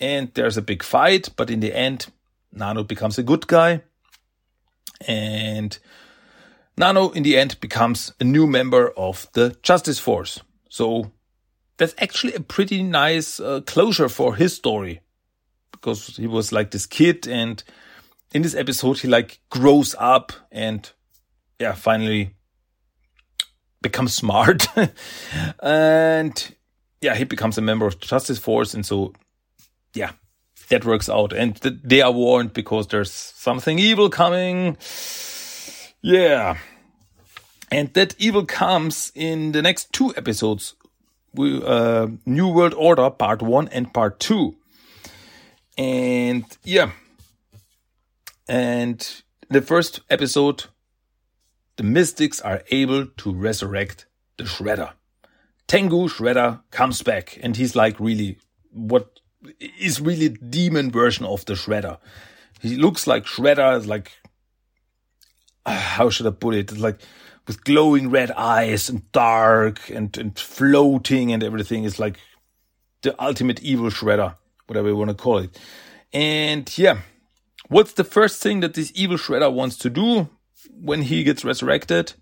and 0.00 0.30
there's 0.34 0.56
a 0.56 0.62
big 0.62 0.82
fight, 0.82 1.30
but 1.36 1.50
in 1.50 1.60
the 1.60 1.74
end, 1.74 2.06
Nano 2.52 2.82
becomes 2.82 3.18
a 3.18 3.22
good 3.22 3.46
guy. 3.46 3.82
And 5.06 5.78
Nano, 6.76 7.10
in 7.10 7.22
the 7.22 7.36
end, 7.36 7.60
becomes 7.60 8.12
a 8.20 8.24
new 8.24 8.46
member 8.46 8.90
of 8.96 9.28
the 9.32 9.56
Justice 9.62 9.98
Force. 9.98 10.40
So 10.68 11.12
that's 11.76 11.94
actually 11.98 12.34
a 12.34 12.40
pretty 12.40 12.82
nice 12.82 13.40
uh, 13.40 13.60
closure 13.66 14.08
for 14.08 14.36
his 14.36 14.54
story 14.54 15.00
because 15.72 16.16
he 16.16 16.26
was 16.26 16.52
like 16.52 16.70
this 16.70 16.86
kid 16.86 17.26
and 17.28 17.62
in 18.32 18.42
this 18.42 18.54
episode 18.54 18.98
he 18.98 19.08
like 19.08 19.40
grows 19.50 19.94
up 19.98 20.32
and 20.50 20.90
yeah 21.58 21.72
finally 21.72 22.34
becomes 23.90 24.14
smart. 24.22 24.66
And 25.60 26.54
yeah 27.00 27.14
he 27.14 27.24
becomes 27.24 27.58
a 27.58 27.62
member 27.62 27.86
of 27.86 27.98
the 28.00 28.06
justice 28.06 28.38
force. 28.38 28.74
And 28.74 28.84
so 28.84 29.12
yeah 29.94 30.12
that 30.68 30.84
works 30.84 31.08
out. 31.08 31.32
And 31.32 31.60
th- 31.60 31.80
they 31.84 32.02
are 32.02 32.12
warned 32.12 32.52
because 32.52 32.88
there's 32.88 33.12
something 33.12 33.78
evil 33.78 34.10
coming. 34.10 34.76
Yeah. 36.02 36.58
And 37.70 37.92
that 37.94 38.14
evil 38.18 38.44
comes 38.44 39.12
in 39.14 39.52
the 39.52 39.62
next 39.62 39.92
two 39.92 40.12
episodes. 40.16 40.74
Uh, 41.38 42.08
new 42.24 42.48
world 42.48 42.74
order 42.74 43.10
part 43.10 43.42
1 43.42 43.68
and 43.68 43.92
part 43.92 44.18
2 44.20 44.56
and 45.76 46.44
yeah. 46.64 46.90
And 48.48 49.22
the 49.50 49.62
first 49.62 50.00
episode 50.08 50.64
the 51.76 51.82
mystics 51.82 52.40
are 52.40 52.62
able 52.70 53.06
to 53.06 53.32
resurrect 53.32 54.06
the 54.36 54.44
Shredder. 54.44 54.92
Tengu 55.66 56.08
Shredder 56.08 56.60
comes 56.70 57.02
back 57.02 57.38
and 57.42 57.56
he's 57.56 57.74
like 57.74 57.98
really 58.00 58.38
what 58.70 59.20
is 59.80 60.00
really 60.00 60.28
demon 60.28 60.90
version 60.90 61.26
of 61.26 61.44
the 61.44 61.54
Shredder. 61.54 61.98
He 62.60 62.76
looks 62.76 63.06
like 63.06 63.24
Shredder, 63.24 63.86
like 63.86 64.12
ah, 65.66 65.72
how 65.72 66.10
should 66.10 66.26
I 66.26 66.30
put 66.30 66.54
it? 66.54 66.72
It's 66.72 66.80
like 66.80 67.00
with 67.46 67.64
glowing 67.64 68.10
red 68.10 68.30
eyes 68.32 68.88
and 68.88 69.10
dark 69.12 69.88
and, 69.90 70.16
and 70.16 70.38
floating 70.38 71.32
and 71.32 71.42
everything. 71.42 71.84
It's 71.84 71.98
like 71.98 72.18
the 73.02 73.20
ultimate 73.22 73.62
evil 73.62 73.90
Shredder, 73.90 74.34
whatever 74.66 74.88
you 74.88 74.96
want 74.96 75.10
to 75.10 75.14
call 75.14 75.38
it. 75.38 75.58
And 76.12 76.76
yeah, 76.78 77.00
what's 77.68 77.92
the 77.92 78.04
first 78.04 78.42
thing 78.42 78.60
that 78.60 78.74
this 78.74 78.92
evil 78.94 79.16
Shredder 79.16 79.52
wants 79.52 79.76
to 79.78 79.90
do? 79.90 80.28
When 80.80 81.02
he 81.02 81.24
gets 81.24 81.44
resurrected, 81.44 82.14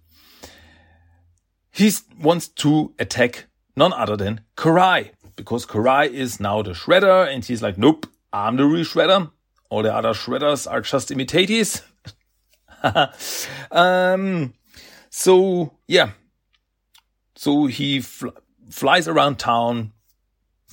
he 1.70 1.92
wants 2.20 2.48
to 2.48 2.94
attack 2.98 3.46
none 3.76 3.92
other 3.92 4.16
than 4.16 4.40
Karai 4.56 5.10
because 5.36 5.66
Karai 5.66 6.10
is 6.10 6.40
now 6.40 6.62
the 6.62 6.70
shredder 6.70 7.26
and 7.32 7.44
he's 7.44 7.62
like, 7.62 7.76
nope, 7.76 8.06
I'm 8.32 8.56
the 8.56 8.64
real 8.64 8.84
shredder. 8.84 9.30
All 9.70 9.82
the 9.82 9.94
other 9.94 10.10
shredders 10.10 10.70
are 10.70 10.80
just 10.80 11.08
imitatees. 11.08 11.82
um, 13.72 14.54
so 15.10 15.72
yeah, 15.88 16.10
so 17.34 17.66
he 17.66 18.00
fl 18.00 18.28
flies 18.70 19.06
around 19.08 19.38
town, 19.38 19.92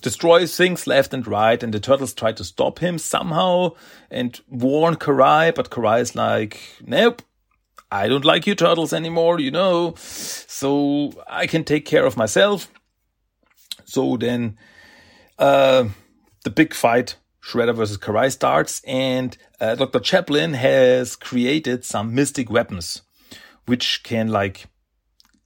destroys 0.01 0.55
things 0.55 0.87
left 0.87 1.13
and 1.13 1.27
right, 1.27 1.61
and 1.61 1.73
the 1.73 1.79
turtles 1.79 2.13
try 2.13 2.31
to 2.31 2.43
stop 2.43 2.79
him 2.79 2.97
somehow 2.97 3.71
and 4.09 4.39
warn 4.47 4.95
Karai, 4.95 5.53
but 5.53 5.69
Karai 5.69 6.01
is 6.01 6.15
like, 6.15 6.59
nope, 6.85 7.21
I 7.91 8.07
don't 8.07 8.25
like 8.25 8.47
you 8.47 8.55
turtles 8.55 8.93
anymore, 8.93 9.39
you 9.39 9.51
know, 9.51 9.95
so 9.97 11.11
I 11.27 11.45
can 11.45 11.63
take 11.63 11.85
care 11.85 12.05
of 12.05 12.15
myself. 12.15 12.71
So 13.85 14.15
then, 14.15 14.57
uh, 15.37 15.89
the 16.43 16.49
big 16.49 16.73
fight, 16.73 17.17
Shredder 17.43 17.75
versus 17.75 17.97
Karai 17.97 18.31
starts, 18.31 18.81
and 18.85 19.35
uh, 19.59 19.75
Dr. 19.75 19.99
Chaplin 19.99 20.53
has 20.53 21.15
created 21.15 21.83
some 21.83 22.15
mystic 22.15 22.49
weapons, 22.49 23.01
which 23.65 24.03
can 24.03 24.29
like 24.29 24.67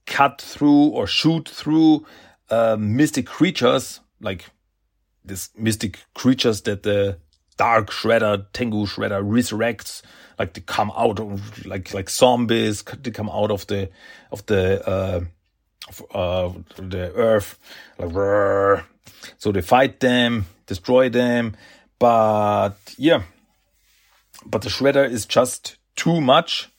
cut 0.06 0.40
through 0.40 0.88
or 0.88 1.06
shoot 1.06 1.48
through 1.48 2.06
uh, 2.50 2.76
mystic 2.78 3.26
creatures, 3.26 4.00
like 4.20 4.46
this 5.24 5.50
mystic 5.56 5.98
creatures 6.14 6.62
that 6.62 6.84
the 6.84 7.18
Dark 7.56 7.90
Shredder, 7.90 8.46
Tengu 8.52 8.86
Shredder 8.86 9.22
resurrects 9.24 10.02
like 10.38 10.52
they 10.52 10.60
come 10.60 10.92
out 10.96 11.18
of 11.18 11.66
like 11.66 11.94
like 11.94 12.10
zombies 12.10 12.82
they 13.02 13.10
come 13.10 13.30
out 13.30 13.50
of 13.50 13.66
the 13.68 13.88
of 14.30 14.44
the 14.46 14.86
uh, 14.86 15.20
uh 16.14 16.52
the 16.76 17.12
earth 17.14 17.58
like 17.98 18.84
so 19.38 19.50
they 19.50 19.62
fight 19.62 20.00
them 20.00 20.44
destroy 20.66 21.08
them 21.08 21.56
but 21.98 22.76
yeah 22.98 23.22
but 24.44 24.62
the 24.62 24.68
shredder 24.68 25.08
is 25.08 25.24
just 25.24 25.76
too 25.96 26.20
much 26.20 26.70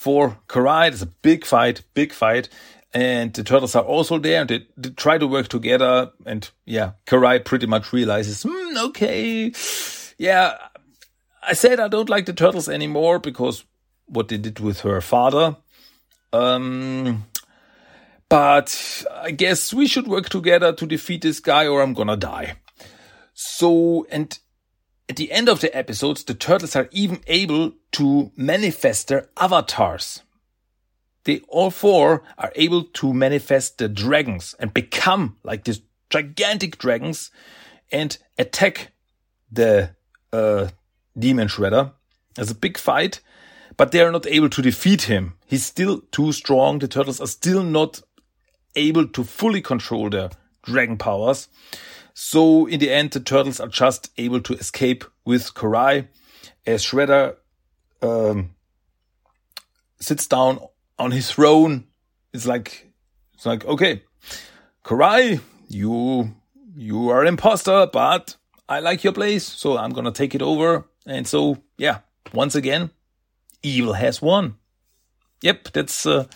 for 0.00 0.38
Karai. 0.48 0.88
It's 0.88 1.02
a 1.02 1.06
big 1.06 1.44
fight, 1.44 1.82
big 1.92 2.12
fight. 2.12 2.48
And 2.92 3.32
the 3.34 3.44
turtles 3.44 3.76
are 3.76 3.84
also 3.84 4.18
there 4.18 4.40
and 4.40 4.48
they, 4.48 4.66
they 4.76 4.88
try 4.90 5.18
to 5.18 5.26
work 5.26 5.48
together. 5.48 6.10
And 6.24 6.48
yeah, 6.64 6.92
Karai 7.06 7.44
pretty 7.44 7.66
much 7.66 7.92
realizes, 7.92 8.42
mm, 8.42 8.88
okay, 8.88 9.52
yeah, 10.20 10.58
I 11.42 11.54
said 11.54 11.80
I 11.80 11.88
don't 11.88 12.10
like 12.10 12.26
the 12.26 12.34
turtles 12.34 12.68
anymore 12.68 13.18
because 13.18 13.64
what 14.04 14.28
they 14.28 14.36
did 14.36 14.60
with 14.60 14.80
her 14.80 15.00
father. 15.00 15.56
Um, 16.30 17.24
but 18.28 19.02
I 19.10 19.30
guess 19.30 19.72
we 19.72 19.86
should 19.86 20.06
work 20.06 20.28
together 20.28 20.74
to 20.74 20.86
defeat 20.86 21.22
this 21.22 21.40
guy 21.40 21.66
or 21.66 21.80
I'm 21.80 21.94
gonna 21.94 22.18
die. 22.18 22.56
So, 23.32 24.06
and 24.10 24.38
at 25.08 25.16
the 25.16 25.32
end 25.32 25.48
of 25.48 25.62
the 25.62 25.74
episodes, 25.74 26.22
the 26.22 26.34
turtles 26.34 26.76
are 26.76 26.90
even 26.92 27.22
able 27.26 27.72
to 27.92 28.30
manifest 28.36 29.08
their 29.08 29.30
avatars. 29.38 30.22
They 31.24 31.40
all 31.48 31.70
four 31.70 32.24
are 32.36 32.52
able 32.56 32.84
to 32.84 33.14
manifest 33.14 33.78
the 33.78 33.88
dragons 33.88 34.54
and 34.58 34.74
become 34.74 35.38
like 35.44 35.64
these 35.64 35.80
gigantic 36.10 36.76
dragons 36.76 37.30
and 37.90 38.18
attack 38.36 38.92
the 39.50 39.94
uh, 40.32 40.68
Demon 41.18 41.48
Shredder. 41.48 41.92
There's 42.34 42.50
a 42.50 42.54
big 42.54 42.78
fight, 42.78 43.20
but 43.76 43.92
they 43.92 44.00
are 44.00 44.12
not 44.12 44.26
able 44.26 44.48
to 44.50 44.62
defeat 44.62 45.02
him. 45.02 45.34
He's 45.46 45.64
still 45.64 46.02
too 46.12 46.32
strong. 46.32 46.78
The 46.78 46.88
turtles 46.88 47.20
are 47.20 47.26
still 47.26 47.62
not 47.62 48.02
able 48.76 49.08
to 49.08 49.24
fully 49.24 49.60
control 49.60 50.10
their 50.10 50.30
dragon 50.62 50.96
powers. 50.96 51.48
So 52.14 52.66
in 52.66 52.80
the 52.80 52.90
end, 52.90 53.12
the 53.12 53.20
turtles 53.20 53.60
are 53.60 53.68
just 53.68 54.10
able 54.18 54.40
to 54.42 54.54
escape 54.54 55.04
with 55.24 55.54
Karai 55.54 56.08
as 56.66 56.84
Shredder 56.84 57.36
um, 58.02 58.50
sits 60.00 60.26
down 60.26 60.60
on 60.98 61.10
his 61.10 61.30
throne. 61.30 61.84
It's 62.32 62.46
like 62.46 62.92
it's 63.34 63.46
like 63.46 63.64
okay, 63.64 64.02
Karai, 64.84 65.40
you 65.68 66.34
you 66.76 67.08
are 67.10 67.22
an 67.22 67.28
imposter, 67.28 67.88
but 67.92 68.36
I 68.70 68.78
like 68.78 69.02
your 69.02 69.12
place, 69.12 69.44
so 69.44 69.76
I'm 69.76 69.90
gonna 69.92 70.12
take 70.12 70.34
it 70.34 70.42
over. 70.42 70.86
And 71.04 71.26
so 71.26 71.58
yeah, 71.76 71.98
once 72.32 72.54
again, 72.54 72.90
evil 73.64 73.94
has 73.94 74.22
won. 74.22 74.54
Yep, 75.42 75.72
that's 75.72 76.06
a 76.06 76.28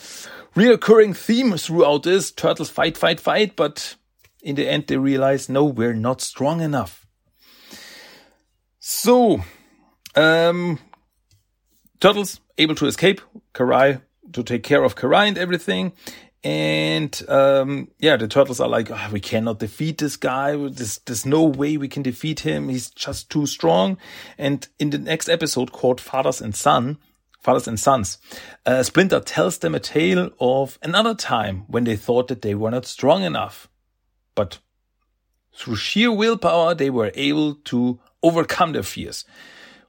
reoccurring 0.56 1.16
theme 1.16 1.56
throughout 1.56 2.02
this. 2.02 2.32
Turtles 2.32 2.70
fight, 2.70 2.96
fight, 2.96 3.20
fight, 3.20 3.54
but 3.54 3.94
in 4.42 4.56
the 4.56 4.68
end 4.68 4.88
they 4.88 4.96
realize, 4.96 5.48
no, 5.48 5.64
we're 5.64 5.94
not 5.94 6.20
strong 6.20 6.60
enough. 6.60 7.06
So, 8.80 9.44
um, 10.16 10.80
Turtles 12.00 12.40
able 12.58 12.74
to 12.74 12.86
escape, 12.86 13.20
Karai 13.54 14.02
to 14.32 14.42
take 14.42 14.64
care 14.64 14.82
of 14.82 14.96
Karai 14.96 15.28
and 15.28 15.38
everything. 15.38 15.92
And 16.44 17.22
um, 17.26 17.88
yeah, 17.98 18.18
the 18.18 18.28
turtles 18.28 18.60
are 18.60 18.68
like, 18.68 18.90
oh, 18.90 19.08
we 19.10 19.18
cannot 19.18 19.60
defeat 19.60 19.96
this 19.96 20.16
guy. 20.18 20.54
There's, 20.54 20.98
there's 20.98 21.24
no 21.24 21.42
way 21.42 21.78
we 21.78 21.88
can 21.88 22.02
defeat 22.02 22.40
him. 22.40 22.68
He's 22.68 22.90
just 22.90 23.30
too 23.30 23.46
strong. 23.46 23.96
And 24.36 24.68
in 24.78 24.90
the 24.90 24.98
next 24.98 25.30
episode 25.30 25.72
called 25.72 26.02
Fathers 26.02 26.42
and 26.42 26.54
Son, 26.54 26.98
Fathers 27.40 27.66
and 27.66 27.80
Sons, 27.80 28.18
uh, 28.66 28.82
Splinter 28.82 29.20
tells 29.20 29.58
them 29.58 29.74
a 29.74 29.80
tale 29.80 30.30
of 30.38 30.78
another 30.82 31.14
time 31.14 31.64
when 31.66 31.84
they 31.84 31.96
thought 31.96 32.28
that 32.28 32.42
they 32.42 32.54
were 32.54 32.70
not 32.70 32.84
strong 32.84 33.22
enough. 33.22 33.70
But 34.34 34.58
through 35.56 35.76
sheer 35.76 36.12
willpower, 36.12 36.74
they 36.74 36.90
were 36.90 37.10
able 37.14 37.54
to 37.54 38.00
overcome 38.22 38.72
their 38.72 38.82
fears. 38.82 39.24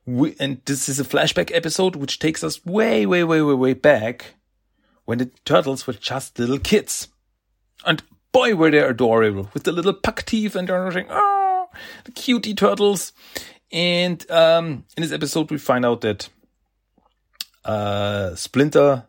We, 0.06 0.38
and 0.39 0.62
this 0.63 0.88
is 0.88 1.02
a 1.02 1.04
flashback 1.04 1.54
episode 1.54 1.98
which 1.98 2.20
takes 2.20 2.46
us 2.46 2.65
way, 2.65 3.06
way, 3.06 3.26
way, 3.26 3.41
way, 3.41 3.54
way 3.56 3.74
back 3.74 4.35
when 5.06 5.20
the 5.20 5.32
turtles 5.46 5.88
were 5.88 5.94
just 5.94 6.38
little 6.38 6.60
kids. 6.60 7.08
And 7.86 8.04
boy, 8.32 8.56
were 8.56 8.72
they 8.72 8.80
adorable 8.80 9.50
with 9.54 9.63
the 9.63 9.72
little 9.72 9.94
puck 9.94 10.24
teeth 10.26 10.56
and 10.56 10.70
everything. 10.70 11.08
Oh, 11.10 11.70
the 12.04 12.12
cutie 12.12 12.54
turtles. 12.54 13.13
And 13.72 14.30
um, 14.30 14.86
in 14.98 15.04
this 15.04 15.12
episode, 15.12 15.50
we 15.52 15.58
find 15.58 15.86
out 15.86 16.02
that 16.02 16.30
uh, 17.63 18.36
Splinter, 18.36 19.06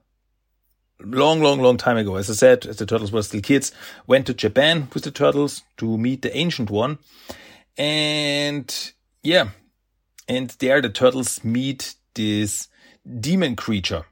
long, 1.01 1.41
long, 1.41 1.61
long 1.61 1.77
time 1.77 1.97
ago, 1.97 2.17
as 2.17 2.31
I 2.31 2.35
said, 2.35 2.67
as 2.67 2.77
the 2.77 2.87
turtles 2.87 3.13
were 3.13 3.23
still 3.23 3.41
kids, 3.41 3.73
went 4.07 4.27
to 4.27 4.35
Japan 4.35 4.89
with 4.95 5.05
the 5.05 5.11
turtles 5.11 5.63
to 5.79 5.99
meet 5.99 6.23
the 6.23 6.37
ancient 6.37 6.71
one. 6.71 6.99
And 7.77 8.93
yeah, 9.23 9.51
and 10.29 10.51
there 10.59 10.81
the 10.81 10.89
turtles 10.89 11.45
meet 11.45 11.95
this 12.15 12.69
demon 13.21 13.57
creature. 13.57 14.07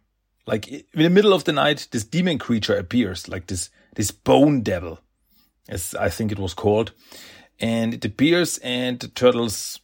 Like 0.46 0.68
in 0.68 0.85
the 0.94 1.11
middle 1.11 1.33
of 1.33 1.44
the 1.44 1.52
night, 1.52 1.88
this 1.90 2.04
demon 2.04 2.38
creature 2.38 2.76
appears, 2.76 3.28
like 3.28 3.46
this, 3.46 3.70
this 3.94 4.11
bone 4.11 4.62
devil, 4.62 5.00
as 5.68 5.94
I 5.94 6.09
think 6.11 6.33
it 6.33 6.38
was 6.38 6.54
called. 6.54 6.92
And 7.59 7.94
it 7.94 8.04
appears 8.04 8.59
and 8.59 8.98
the 9.00 9.09
turtles, 9.09 9.80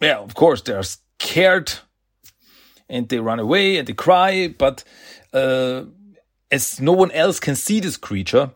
yeah, 0.00 0.18
of 0.18 0.34
course, 0.34 0.62
they're 0.62 0.82
scared 0.82 1.72
and 2.88 3.08
they 3.08 3.20
run 3.20 3.38
away 3.38 3.76
and 3.76 3.86
they 3.86 3.92
cry, 3.92 4.48
but, 4.48 4.82
uh, 5.32 5.84
as 6.50 6.80
no 6.80 6.92
one 6.92 7.12
else 7.12 7.38
can 7.38 7.54
see 7.54 7.78
this 7.78 7.96
creature, 7.96 8.50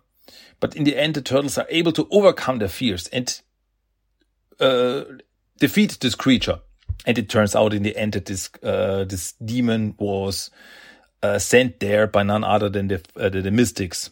but 0.58 0.74
in 0.74 0.82
the 0.82 0.96
end, 0.96 1.14
the 1.14 1.22
turtles 1.22 1.56
are 1.58 1.66
able 1.70 1.92
to 1.92 2.08
overcome 2.10 2.58
their 2.58 2.68
fears 2.68 3.06
and, 3.08 3.40
uh, 4.58 5.04
defeat 5.58 5.98
this 6.00 6.16
creature. 6.16 6.60
And 7.06 7.18
it 7.18 7.28
turns 7.28 7.54
out 7.54 7.74
in 7.74 7.82
the 7.82 7.96
end 7.96 8.14
that 8.14 8.26
this 8.26 8.50
uh, 8.62 9.04
this 9.04 9.32
demon 9.44 9.94
was 9.98 10.50
uh, 11.24 11.38
sent 11.38 11.80
there 11.80 12.06
by 12.06 12.22
none 12.22 12.44
other 12.44 12.68
than 12.68 12.88
the, 12.88 13.00
uh, 13.16 13.30
the, 13.30 13.40
the 13.40 13.50
mystics. 13.50 14.10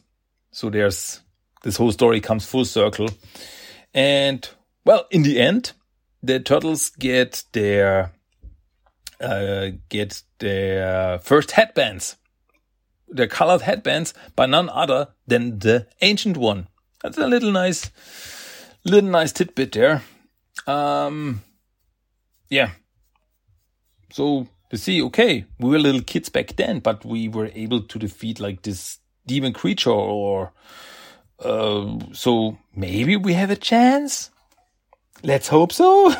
So 0.51 0.71
there's 0.71 1.21
this 1.63 1.77
whole 1.77 1.93
story 1.93 2.21
comes 2.21 2.47
full 2.47 2.65
circle, 2.65 3.11
and 3.93 4.49
well, 4.85 5.07
in 5.11 5.23
the 5.23 5.39
end, 5.39 5.73
the 6.23 6.41
turtles 6.41 6.91
get 6.91 7.45
their 7.53 8.13
uh, 9.21 9.73
get 9.91 10.23
their 10.39 11.19
first 11.19 11.53
headbands, 11.53 12.17
their 13.09 13.29
colored 13.29 13.63
headbands 13.63 14.15
by 14.35 14.47
none 14.47 14.71
other 14.71 15.09
than 15.27 15.59
the 15.59 15.87
ancient 16.01 16.37
one. 16.39 16.67
That's 17.03 17.19
a 17.19 17.27
little 17.27 17.53
nice, 17.53 17.91
little 18.85 19.11
nice 19.11 19.33
tidbit 19.33 19.73
there. 19.73 20.03
Um, 20.67 21.43
yeah. 22.49 22.71
So 24.13 24.49
to 24.73 24.79
see, 24.79 25.03
okay, 25.03 25.45
we 25.59 25.69
were 25.69 25.79
little 25.79 26.01
kids 26.01 26.31
back 26.31 26.57
then, 26.57 26.81
but 26.81 27.05
we 27.05 27.29
were 27.29 27.51
able 27.55 27.83
to 27.83 27.99
defeat 27.99 28.41
like 28.41 28.63
this 28.63 28.99
demon 29.27 29.53
creature 29.53 29.91
or, 29.91 30.55
uh, 31.41 31.99
so 32.13 32.57
maybe 32.75 33.15
we 33.17 33.35
have 33.35 33.51
a 33.51 33.57
chance. 33.57 34.31
Let's 35.23 35.49
hope 35.49 35.75
so. 35.75 36.15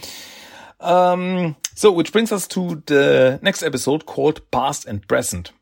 um, 0.80 1.56
so 1.74 1.90
which 1.90 2.12
brings 2.12 2.30
us 2.30 2.46
to 2.48 2.82
the 2.84 3.40
next 3.40 3.62
episode 3.62 4.04
called 4.04 4.50
Past 4.50 4.84
and 4.84 5.08
Present. 5.08 5.52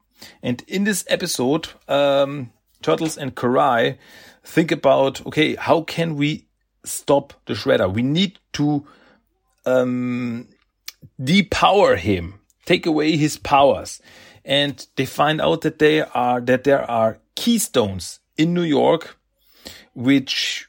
And 0.43 0.65
in 0.67 0.83
this 0.83 1.05
episode, 1.07 1.69
um, 1.87 2.51
Turtles 2.83 3.17
and 3.17 3.37
Karai 3.37 3.99
think 4.43 4.73
about, 4.73 5.25
okay, 5.27 5.55
how 5.55 5.83
can 5.83 6.17
we 6.17 6.49
stop 6.85 7.35
the 7.47 7.55
Shredder? 7.55 7.93
We 7.93 8.03
need 8.03 8.41
to, 8.55 8.85
um, 9.65 10.49
depower 11.21 11.97
him, 11.97 12.41
take 12.67 12.87
away 12.87 13.17
his 13.17 13.37
powers. 13.37 14.01
And 14.45 14.87
they 14.97 15.07
find 15.07 15.41
out 15.41 15.61
that 15.63 15.79
they 15.79 16.01
are, 16.03 16.41
that 16.41 16.65
there 16.65 16.91
are 16.91 17.19
keystones 17.35 18.21
in 18.37 18.55
New 18.55 18.63
York, 18.63 19.17
which, 19.95 20.69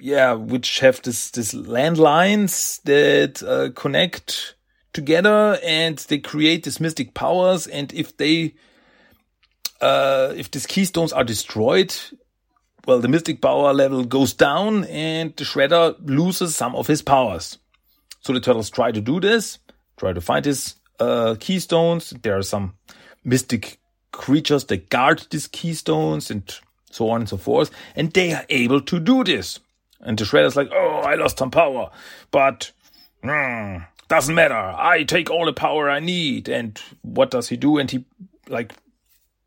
yeah, 0.00 0.32
which 0.32 0.80
have 0.80 1.02
this, 1.02 1.30
this 1.30 1.52
landlines 1.52 2.82
that 2.82 3.42
uh, 3.42 3.70
connect 3.78 4.56
together 4.92 5.58
and 5.62 5.98
they 5.98 6.18
create 6.18 6.64
these 6.64 6.80
mystic 6.80 7.14
powers. 7.14 7.66
And 7.66 7.92
if 7.92 8.16
they, 8.16 8.54
uh, 9.80 10.32
if 10.36 10.50
these 10.50 10.66
keystones 10.66 11.12
are 11.12 11.24
destroyed, 11.24 11.94
well, 12.86 13.00
the 13.00 13.08
mystic 13.08 13.40
power 13.40 13.72
level 13.72 14.04
goes 14.04 14.32
down 14.32 14.84
and 14.84 15.36
the 15.36 15.44
Shredder 15.44 15.94
loses 16.00 16.56
some 16.56 16.74
of 16.74 16.86
his 16.86 17.02
powers. 17.02 17.58
So 18.20 18.32
the 18.32 18.40
turtles 18.40 18.70
try 18.70 18.92
to 18.92 19.00
do 19.00 19.20
this, 19.20 19.58
try 20.02 20.12
to 20.12 20.20
find 20.20 20.44
his 20.44 20.74
uh, 20.98 21.36
keystones. 21.38 22.10
There 22.22 22.36
are 22.36 22.42
some 22.42 22.74
mystic 23.22 23.78
creatures 24.10 24.64
that 24.64 24.90
guard 24.90 25.24
these 25.30 25.46
keystones 25.46 26.28
and 26.28 26.42
so 26.90 27.08
on 27.10 27.20
and 27.20 27.28
so 27.28 27.36
forth. 27.36 27.70
And 27.94 28.12
they 28.12 28.32
are 28.32 28.44
able 28.48 28.80
to 28.80 28.98
do 28.98 29.22
this. 29.22 29.60
And 30.00 30.18
the 30.18 30.24
Shredder's 30.24 30.56
like, 30.56 30.70
oh, 30.72 31.02
I 31.04 31.14
lost 31.14 31.38
some 31.38 31.52
power, 31.52 31.90
but 32.32 32.72
mm, 33.22 33.86
doesn't 34.08 34.34
matter. 34.34 34.54
I 34.54 35.04
take 35.04 35.30
all 35.30 35.46
the 35.46 35.52
power 35.52 35.88
I 35.88 36.00
need. 36.00 36.48
And 36.48 36.80
what 37.02 37.30
does 37.30 37.48
he 37.48 37.56
do? 37.56 37.78
And 37.78 37.88
he 37.88 38.04
like 38.48 38.74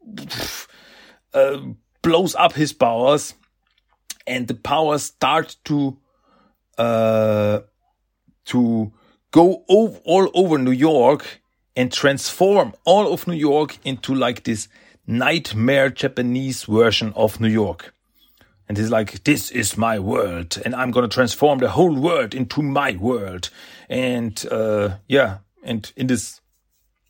uh, 1.34 1.60
blows 2.02 2.34
up 2.36 2.54
his 2.54 2.72
powers, 2.72 3.34
and 4.26 4.48
the 4.48 4.54
powers 4.54 5.04
start 5.04 5.58
to 5.66 5.98
uh, 6.78 7.60
to 8.46 8.94
go 9.36 9.66
all 9.68 10.32
over 10.34 10.58
New 10.58 10.72
York 10.72 11.42
and 11.76 11.92
transform 11.92 12.74
all 12.86 13.12
of 13.12 13.28
New 13.28 13.36
York 13.36 13.78
into 13.84 14.16
like 14.16 14.46
this 14.46 14.70
nightmare 15.06 15.90
Japanese 15.90 16.64
version 16.64 17.12
of 17.18 17.42
New 17.42 17.50
York. 17.50 17.94
And 18.70 18.78
he's 18.78 18.90
like, 18.90 19.26
this 19.26 19.52
is 19.52 19.78
my 19.78 20.00
world 20.00 20.58
and 20.64 20.74
I'm 20.74 20.94
to 20.94 21.14
transform 21.14 21.60
the 21.60 21.72
whole 21.72 21.94
world 21.94 22.34
into 22.34 22.62
my 22.62 22.96
world. 22.96 23.50
And, 23.90 24.42
uh, 24.50 25.00
yeah. 25.10 25.40
And 25.64 25.92
in 25.98 26.08
this 26.08 26.40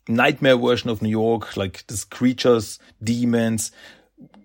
nightmare 0.08 0.56
version 0.56 0.90
of 0.90 1.02
New 1.02 1.10
York, 1.10 1.56
like 1.56 1.86
these 1.86 2.02
creatures, 2.02 2.80
demons, 3.00 3.70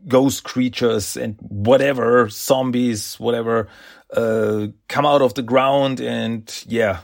ghost 0.07 0.43
creatures 0.43 1.17
and 1.17 1.35
whatever, 1.39 2.29
zombies, 2.29 3.15
whatever, 3.19 3.69
uh, 4.15 4.67
come 4.87 5.07
out 5.07 5.23
of 5.23 5.33
the 5.33 5.41
ground 5.41 5.99
and 5.99 6.63
yeah, 6.67 6.99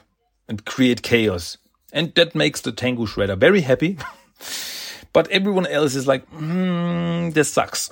and 0.48 0.66
create 0.66 1.02
chaos. 1.02 1.58
And 1.94 2.14
that 2.16 2.36
makes 2.36 2.62
the 2.62 2.72
Tengu 2.72 3.06
Shredder 3.06 3.38
very 3.38 3.62
happy. 3.62 3.98
but 5.14 5.30
everyone 5.30 5.68
else 5.68 5.96
is 5.96 6.08
like, 6.08 6.28
hmm, 6.30 7.30
this 7.30 7.50
sucks. 7.50 7.90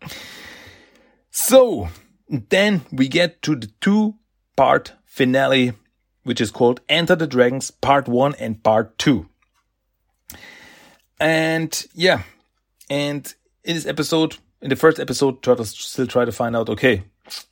so 1.30 1.88
then 2.28 2.82
we 2.90 3.08
get 3.08 3.42
to 3.42 3.56
the 3.56 3.70
two 3.80 4.14
part 4.56 4.92
finale, 5.04 5.72
which 6.22 6.40
is 6.40 6.50
called 6.50 6.80
Enter 6.88 7.16
the 7.16 7.26
Dragons 7.26 7.70
Part 7.70 8.08
1 8.08 8.36
and 8.38 8.62
Part 8.62 8.98
2. 8.98 9.28
And 11.20 11.86
yeah, 11.94 12.22
and 12.90 13.32
in 13.64 13.74
this 13.74 13.86
episode, 13.86 14.36
in 14.60 14.70
the 14.70 14.76
first 14.76 14.98
episode, 14.98 15.42
Turtles 15.42 15.70
still 15.70 16.06
try 16.06 16.24
to 16.24 16.32
find 16.32 16.56
out, 16.56 16.68
okay, 16.68 17.04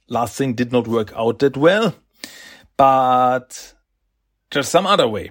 last 0.08 0.36
thing 0.36 0.54
did 0.54 0.72
not 0.72 0.88
work 0.88 1.12
out 1.14 1.38
that 1.40 1.56
well. 1.56 1.94
But 2.76 3.74
there's 4.52 4.68
some 4.68 4.86
other 4.86 5.08
way. 5.08 5.30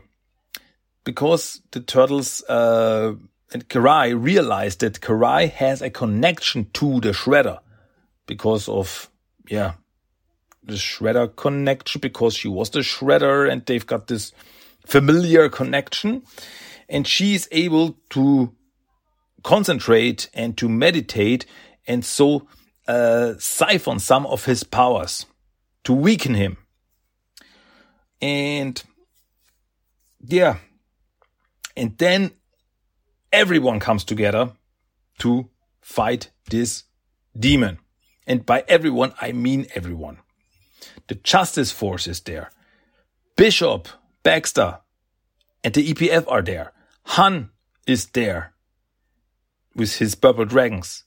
Because 1.04 1.62
the 1.72 1.80
turtles 1.80 2.44
uh, 2.44 3.14
and 3.52 3.68
Karai 3.68 4.22
realized 4.22 4.82
that 4.82 5.02
Karai 5.02 5.50
has 5.50 5.82
a 5.82 5.90
connection 5.90 6.70
to 6.74 7.00
the 7.00 7.12
Shredder 7.12 7.60
because 8.28 8.70
of, 8.70 9.10
yeah, 9.48 9.74
the 10.64 10.76
Shredder 10.76 11.36
connection, 11.36 12.02
because 12.02 12.36
she 12.36 12.48
was 12.48 12.70
the 12.70 12.80
Shredder 12.80 13.52
and 13.52 13.66
they've 13.66 13.86
got 13.86 14.08
this 14.08 14.32
familiar 14.86 15.50
connection. 15.50 16.24
And 16.88 17.08
she's 17.08 17.48
able 17.52 17.98
to 18.12 18.54
concentrate 19.44 20.30
and 20.34 20.58
to 20.58 20.68
meditate 20.68 21.46
and 21.88 22.04
so 22.06 22.48
uh, 22.88 23.34
siphon 23.40 24.00
some 24.00 24.26
of 24.28 24.46
his 24.46 24.64
powers 24.64 25.26
to 25.84 25.94
weaken 25.94 26.36
him. 26.36 26.58
And 28.22 28.82
yeah, 30.22 30.58
and 31.76 31.98
then 31.98 32.32
everyone 33.32 33.80
comes 33.80 34.04
together 34.04 34.52
to 35.20 35.50
fight 35.82 36.32
this 36.50 36.84
demon. 37.38 37.80
And 38.28 38.46
by 38.46 38.64
everyone, 38.68 39.14
I 39.22 39.32
mean 39.32 39.68
everyone. 39.76 40.20
The 41.08 41.16
Justice 41.16 41.72
Force 41.72 42.08
is 42.08 42.22
there. 42.22 42.52
Bishop, 43.36 43.88
Baxter, 44.24 44.80
and 45.64 45.74
the 45.74 45.94
EPF 45.94 46.26
are 46.28 46.42
there. 46.42 46.74
Hun 47.04 47.50
is 47.88 48.08
there 48.08 48.54
with 49.76 49.98
his 49.98 50.16
purple 50.16 50.46
dragons. 50.46 51.04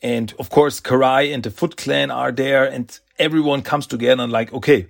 And 0.00 0.32
of 0.38 0.50
course, 0.50 0.80
Karai 0.80 1.32
and 1.32 1.42
the 1.42 1.50
Foot 1.50 1.76
Clan 1.76 2.10
are 2.10 2.32
there 2.32 2.64
and 2.64 2.98
everyone 3.18 3.62
comes 3.62 3.86
together 3.86 4.22
and 4.22 4.32
like, 4.32 4.52
okay, 4.52 4.88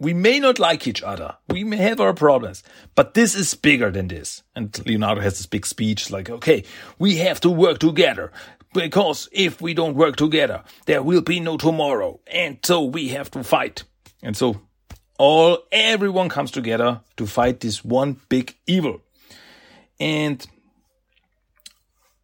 we 0.00 0.14
may 0.14 0.40
not 0.40 0.58
like 0.58 0.86
each 0.86 1.02
other. 1.02 1.36
We 1.48 1.62
may 1.62 1.76
have 1.76 2.00
our 2.00 2.14
problems, 2.14 2.64
but 2.94 3.12
this 3.12 3.34
is 3.34 3.54
bigger 3.54 3.90
than 3.90 4.08
this. 4.08 4.42
And 4.56 4.76
Leonardo 4.86 5.20
has 5.20 5.36
this 5.36 5.46
big 5.46 5.66
speech 5.66 6.10
like, 6.10 6.30
okay, 6.30 6.64
we 6.98 7.16
have 7.16 7.38
to 7.42 7.50
work 7.50 7.78
together 7.78 8.32
because 8.72 9.28
if 9.30 9.60
we 9.60 9.74
don't 9.74 9.94
work 9.94 10.16
together, 10.16 10.64
there 10.86 11.02
will 11.02 11.20
be 11.20 11.38
no 11.38 11.58
tomorrow. 11.58 12.18
And 12.26 12.58
so 12.64 12.82
we 12.82 13.08
have 13.08 13.30
to 13.32 13.44
fight. 13.44 13.84
And 14.22 14.34
so 14.34 14.62
all, 15.18 15.58
everyone 15.70 16.30
comes 16.30 16.50
together 16.50 17.02
to 17.18 17.26
fight 17.26 17.60
this 17.60 17.84
one 17.84 18.20
big 18.30 18.56
evil. 18.66 19.02
And 20.00 20.44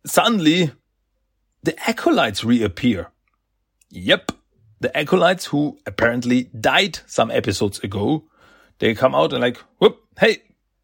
suddenly 0.07 0.71
the 1.63 1.79
acolytes 1.87 2.43
reappear. 2.43 3.11
Yep, 3.91 4.33
the 4.87 4.97
acolytes 4.97 5.47
who 5.47 5.77
apparently 5.85 6.45
died 6.61 7.01
some 7.07 7.33
episodes 7.33 7.81
ago, 7.81 8.23
they 8.79 8.95
come 8.95 9.17
out 9.17 9.33
and 9.33 9.43
like, 9.43 9.57
whoop, 9.81 10.01
hey, 10.17 10.43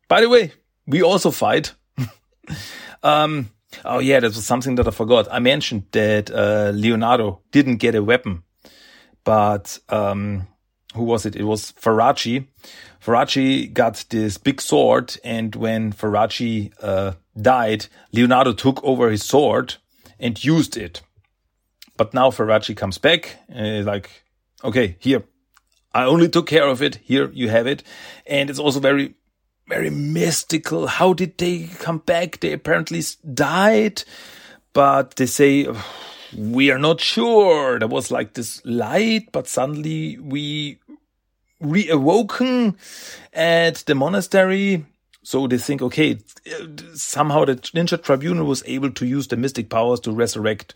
by 0.08 0.20
the 0.20 0.28
way, 0.28 0.52
we 0.88 1.02
also 1.02 1.30
fight. 1.30 1.74
um, 3.04 3.50
oh 3.84 4.00
yeah, 4.00 4.18
that 4.18 4.34
was 4.34 4.44
something 4.44 4.74
that 4.74 4.88
I 4.88 4.90
forgot. 4.90 5.28
I 5.30 5.38
mentioned 5.38 5.84
that 5.92 6.32
uh, 6.32 6.72
Leonardo 6.74 7.42
didn't 7.52 7.76
get 7.76 7.94
a 7.94 8.02
weapon, 8.02 8.42
but 9.22 9.78
um, 9.88 10.48
who 10.94 11.04
was 11.04 11.24
it? 11.24 11.36
It 11.36 11.44
was 11.44 11.70
Faraji. 11.80 12.48
Faraji 13.00 13.72
got 13.72 14.04
this 14.10 14.36
big 14.36 14.60
sword, 14.60 15.16
and 15.22 15.54
when 15.54 15.92
Faraji 15.92 16.72
uh, 16.82 17.12
died, 17.40 17.86
Leonardo 18.10 18.52
took 18.52 18.82
over 18.82 19.12
his 19.12 19.22
sword 19.22 19.76
and 20.18 20.44
used 20.44 20.76
it. 20.76 21.02
But 22.02 22.14
now 22.14 22.30
Faraji 22.30 22.76
comes 22.76 22.98
back 22.98 23.36
he's 23.48 23.86
like, 23.86 24.10
okay, 24.64 24.96
here, 24.98 25.22
I 25.94 26.02
only 26.02 26.28
took 26.28 26.48
care 26.48 26.66
of 26.66 26.82
it. 26.82 26.96
Here 26.96 27.30
you 27.32 27.48
have 27.48 27.68
it. 27.68 27.84
And 28.26 28.50
it's 28.50 28.58
also 28.58 28.80
very, 28.80 29.14
very 29.68 29.88
mystical. 29.88 30.88
How 30.88 31.12
did 31.12 31.38
they 31.38 31.68
come 31.78 31.98
back? 31.98 32.40
They 32.40 32.54
apparently 32.54 33.02
died, 33.32 34.02
but 34.72 35.14
they 35.14 35.26
say, 35.26 35.68
we 36.36 36.72
are 36.72 36.78
not 36.80 37.00
sure. 37.00 37.78
There 37.78 37.86
was 37.86 38.10
like 38.10 38.34
this 38.34 38.60
light, 38.64 39.30
but 39.30 39.46
suddenly 39.46 40.18
we 40.18 40.80
reawoken 41.62 42.74
at 43.32 43.76
the 43.86 43.94
monastery. 43.94 44.86
So 45.22 45.46
they 45.46 45.58
think, 45.58 45.82
okay, 45.82 46.18
uh, 46.52 46.66
somehow 46.94 47.44
the 47.44 47.54
Ninja 47.54 48.02
Tribunal 48.02 48.44
was 48.44 48.64
able 48.66 48.90
to 48.90 49.06
use 49.06 49.28
the 49.28 49.36
mystic 49.36 49.70
powers 49.70 50.00
to 50.00 50.10
resurrect 50.10 50.74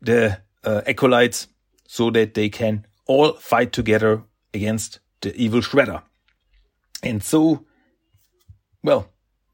the 0.00 0.38
uh, 0.66 0.82
acolytes 0.86 1.46
so 1.86 2.10
that 2.10 2.34
they 2.34 2.48
can 2.48 2.86
all 3.06 3.32
fight 3.34 3.72
together 3.72 4.22
against 4.52 4.98
the 5.20 5.34
evil 5.36 5.60
Shredder. 5.60 6.02
And 7.02 7.22
so, 7.22 7.64
well, 8.82 9.08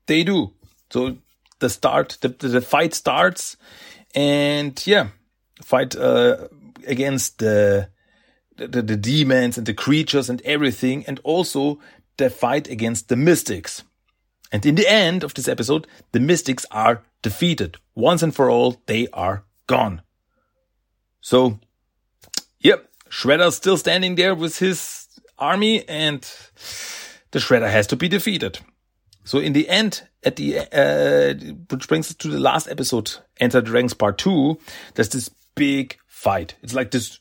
they 0.06 0.24
do. 0.24 0.54
So 0.90 1.18
the 1.58 1.68
start, 1.68 2.18
the, 2.20 2.28
the 2.28 2.60
fight 2.60 2.94
starts 2.94 3.56
and 4.14 4.84
yeah, 4.86 5.08
fight 5.62 5.94
uh, 5.96 6.48
against 6.86 7.38
the, 7.38 7.88
the, 8.56 8.82
the 8.82 8.96
demons 8.96 9.58
and 9.58 9.66
the 9.66 9.74
creatures 9.74 10.28
and 10.30 10.42
everything, 10.42 11.04
and 11.06 11.20
also 11.24 11.78
the 12.16 12.30
fight 12.30 12.68
against 12.68 13.08
the 13.08 13.16
mystics. 13.16 13.84
And 14.50 14.66
in 14.66 14.74
the 14.74 14.90
end 14.90 15.24
of 15.24 15.34
this 15.34 15.48
episode, 15.48 15.86
the 16.12 16.20
mystics 16.20 16.66
are 16.70 17.02
defeated. 17.22 17.78
Once 17.94 18.22
and 18.22 18.34
for 18.34 18.50
all, 18.50 18.82
they 18.86 19.08
are 19.12 19.44
gone. 19.66 20.02
So, 21.22 21.58
yep, 22.60 22.88
Shredder's 23.08 23.56
still 23.56 23.78
standing 23.78 24.16
there 24.16 24.34
with 24.34 24.58
his 24.58 25.08
army 25.38 25.88
and 25.88 26.20
the 27.30 27.38
Shredder 27.38 27.70
has 27.70 27.86
to 27.88 27.96
be 27.96 28.08
defeated. 28.08 28.58
So 29.24 29.38
in 29.38 29.52
the 29.52 29.68
end, 29.68 30.02
at 30.24 30.36
the, 30.36 30.58
uh, 30.58 31.54
which 31.70 31.88
brings 31.88 32.08
us 32.10 32.16
to 32.16 32.28
the 32.28 32.40
last 32.40 32.68
episode, 32.68 33.12
Enter 33.38 33.60
the 33.60 33.66
Dragons 33.66 33.94
Part 33.94 34.18
2, 34.18 34.58
there's 34.94 35.08
this 35.10 35.30
big 35.54 35.96
fight. 36.06 36.56
It's 36.62 36.74
like 36.74 36.90
this 36.90 37.18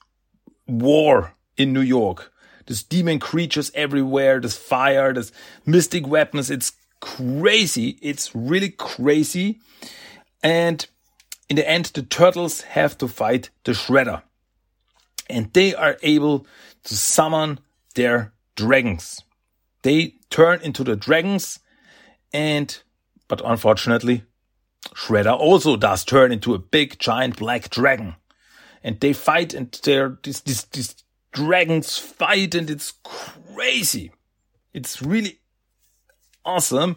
war 0.67 1.35
in 1.57 1.71
New 1.73 1.81
York. 1.81 2.31
There's 2.65 2.83
demon 2.83 3.19
creatures 3.19 3.71
everywhere. 3.75 4.39
There's 4.39 4.57
fire. 4.57 5.13
There's 5.13 5.31
mystic 5.65 6.07
weapons. 6.07 6.49
It's 6.49 6.71
crazy. 6.99 7.99
It's 8.01 8.33
really 8.35 8.69
crazy. 8.69 9.59
And 10.41 10.85
in 11.51 11.57
the 11.57 11.69
end, 11.69 11.87
the 11.87 12.01
turtles 12.01 12.61
have 12.61 12.97
to 12.99 13.09
fight 13.09 13.49
the 13.65 13.73
shredder. 13.73 14.21
And 15.29 15.51
they 15.51 15.75
are 15.75 15.97
able 16.01 16.47
to 16.85 16.95
summon 16.95 17.59
their 17.93 18.31
dragons. 18.55 19.21
They 19.81 20.15
turn 20.29 20.61
into 20.61 20.85
the 20.85 20.95
dragons 20.95 21.59
and, 22.31 22.81
but 23.27 23.41
unfortunately, 23.43 24.23
Shredder 24.95 25.37
also 25.37 25.75
does 25.75 26.05
turn 26.05 26.31
into 26.31 26.53
a 26.53 26.57
big 26.57 26.97
giant 26.99 27.35
black 27.35 27.69
dragon 27.69 28.15
and 28.81 28.97
they 29.01 29.11
fight 29.11 29.53
and 29.53 29.77
they're 29.83 30.17
these, 30.23 30.39
these, 30.39 30.63
these 30.71 30.95
dragons 31.33 31.97
fight 31.97 32.55
and 32.55 32.69
it's 32.69 32.93
crazy. 33.03 34.13
It's 34.73 35.01
really 35.01 35.41
awesome. 36.45 36.95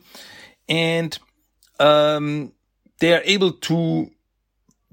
And, 0.68 1.18
um, 1.80 2.52
they 3.00 3.12
are 3.14 3.22
able 3.24 3.50
to 3.50 4.12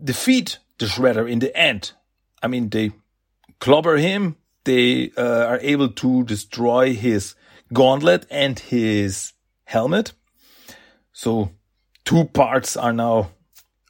defeat 0.04 0.60
the 0.78 0.86
Shredder 0.86 1.30
in 1.30 1.40
the 1.40 1.56
end. 1.56 1.94
I 2.42 2.48
mean, 2.48 2.70
they 2.70 2.92
clobber 3.60 3.98
him. 3.98 4.36
They 4.64 5.12
uh, 5.18 5.46
are 5.46 5.60
able 5.62 5.90
to 5.90 6.24
destroy 6.24 6.94
his 6.94 7.36
gauntlet 7.74 8.26
and 8.30 8.60
his 8.60 9.34
helmet. 9.66 10.14
So 11.14 11.52
two 12.06 12.26
parts 12.26 12.76
are 12.78 12.94
now, 12.94 13.32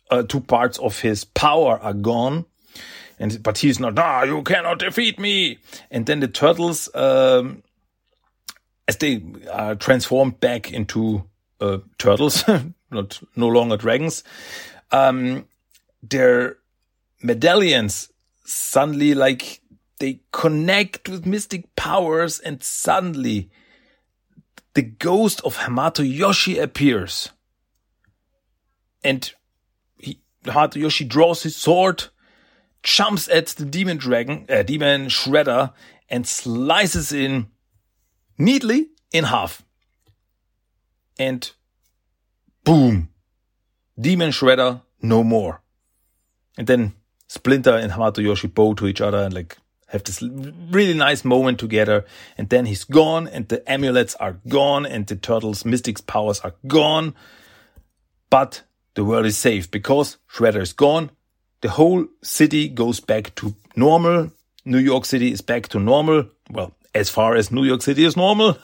uh, 0.10 0.24
two 0.24 0.42
parts 0.42 0.78
of 0.80 1.00
his 1.00 1.24
power 1.24 1.80
are 1.80 1.94
gone. 1.94 2.46
And 3.20 3.44
but 3.44 3.60
he's 3.60 3.80
not. 3.80 4.00
Ah, 4.00 4.24
you 4.24 4.42
cannot 4.42 4.80
defeat 4.80 5.20
me. 5.20 5.60
And 5.92 6.08
then 6.08 6.22
the 6.22 6.28
turtles, 6.28 6.90
um, 6.96 7.62
as 8.88 8.98
they 8.98 9.22
are 9.52 9.76
transformed 9.76 10.40
back 10.40 10.74
into 10.74 11.24
uh, 11.60 11.80
turtles, 12.00 12.44
not 12.92 13.22
no 13.36 13.48
longer 13.48 13.78
dragons, 13.78 14.24
um, 14.92 15.46
their 16.02 16.58
medallions 17.22 18.12
suddenly 18.44 19.14
like 19.14 19.62
they 20.00 20.22
connect 20.32 21.08
with 21.08 21.26
mystic 21.26 21.76
powers, 21.76 22.40
and 22.40 22.64
suddenly 22.64 23.52
the 24.74 24.82
ghost 24.82 25.42
of 25.42 25.58
Hamato 25.58 26.04
Yoshi 26.04 26.58
appears. 26.58 27.30
And 29.04 29.32
he, 30.00 30.20
Hamato 30.44 30.78
Yoshi 30.78 31.06
draws 31.06 31.44
his 31.44 31.56
sword 31.56 32.06
jumps 32.84 33.30
at 33.30 33.48
the 33.48 33.66
demon 33.66 33.98
dragon, 33.98 34.46
uh, 34.50 34.64
demon 34.64 35.08
shredder, 35.08 35.74
and 36.10 36.28
slices 36.28 37.12
in 37.12 37.48
neatly 38.38 38.90
in 39.12 39.26
half. 39.26 39.64
And 41.20 41.50
boom, 42.64 43.10
demon 44.00 44.32
shredder, 44.32 44.82
no 45.02 45.24
more. 45.24 45.61
And 46.58 46.68
then 46.68 46.94
Splinter 47.28 47.76
and 47.76 47.92
Hamato 47.92 48.22
Yoshi 48.24 48.48
bow 48.48 48.74
to 48.76 48.88
each 48.88 49.02
other 49.02 49.20
and 49.20 49.34
like 49.34 49.58
have 49.92 50.04
this 50.04 50.22
really 50.22 50.94
nice 50.94 51.26
moment 51.26 51.60
together, 51.60 52.06
and 52.38 52.50
then 52.50 52.66
he's 52.66 52.86
gone, 52.86 53.28
and 53.28 53.48
the 53.50 53.70
amulets 53.70 54.16
are 54.16 54.40
gone, 54.48 54.86
and 54.86 55.06
the 55.08 55.18
turtles' 55.18 55.66
mystics 55.66 56.00
powers 56.02 56.40
are 56.42 56.54
gone. 56.66 57.14
But 58.30 58.64
the 58.94 59.04
world 59.04 59.26
is 59.26 59.38
safe 59.38 59.70
because 59.70 60.18
Shredder 60.32 60.62
is 60.62 60.74
gone. 60.74 61.12
The 61.60 61.70
whole 61.70 62.08
city 62.24 62.70
goes 62.70 63.00
back 63.00 63.36
to 63.36 63.56
normal. 63.76 64.32
New 64.64 64.80
York 64.80 65.06
City 65.06 65.32
is 65.32 65.42
back 65.42 65.68
to 65.70 65.80
normal. 65.80 66.30
Well, 66.50 66.74
as 66.94 67.10
far 67.10 67.36
as 67.36 67.52
New 67.52 67.64
York 67.64 67.82
City 67.82 68.06
is 68.06 68.16
normal. 68.16 68.58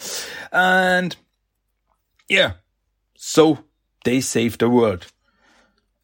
and 0.52 1.16
yeah, 2.28 2.52
so 3.16 3.58
they 4.04 4.20
save 4.20 4.58
the 4.58 4.70
world. 4.70 5.06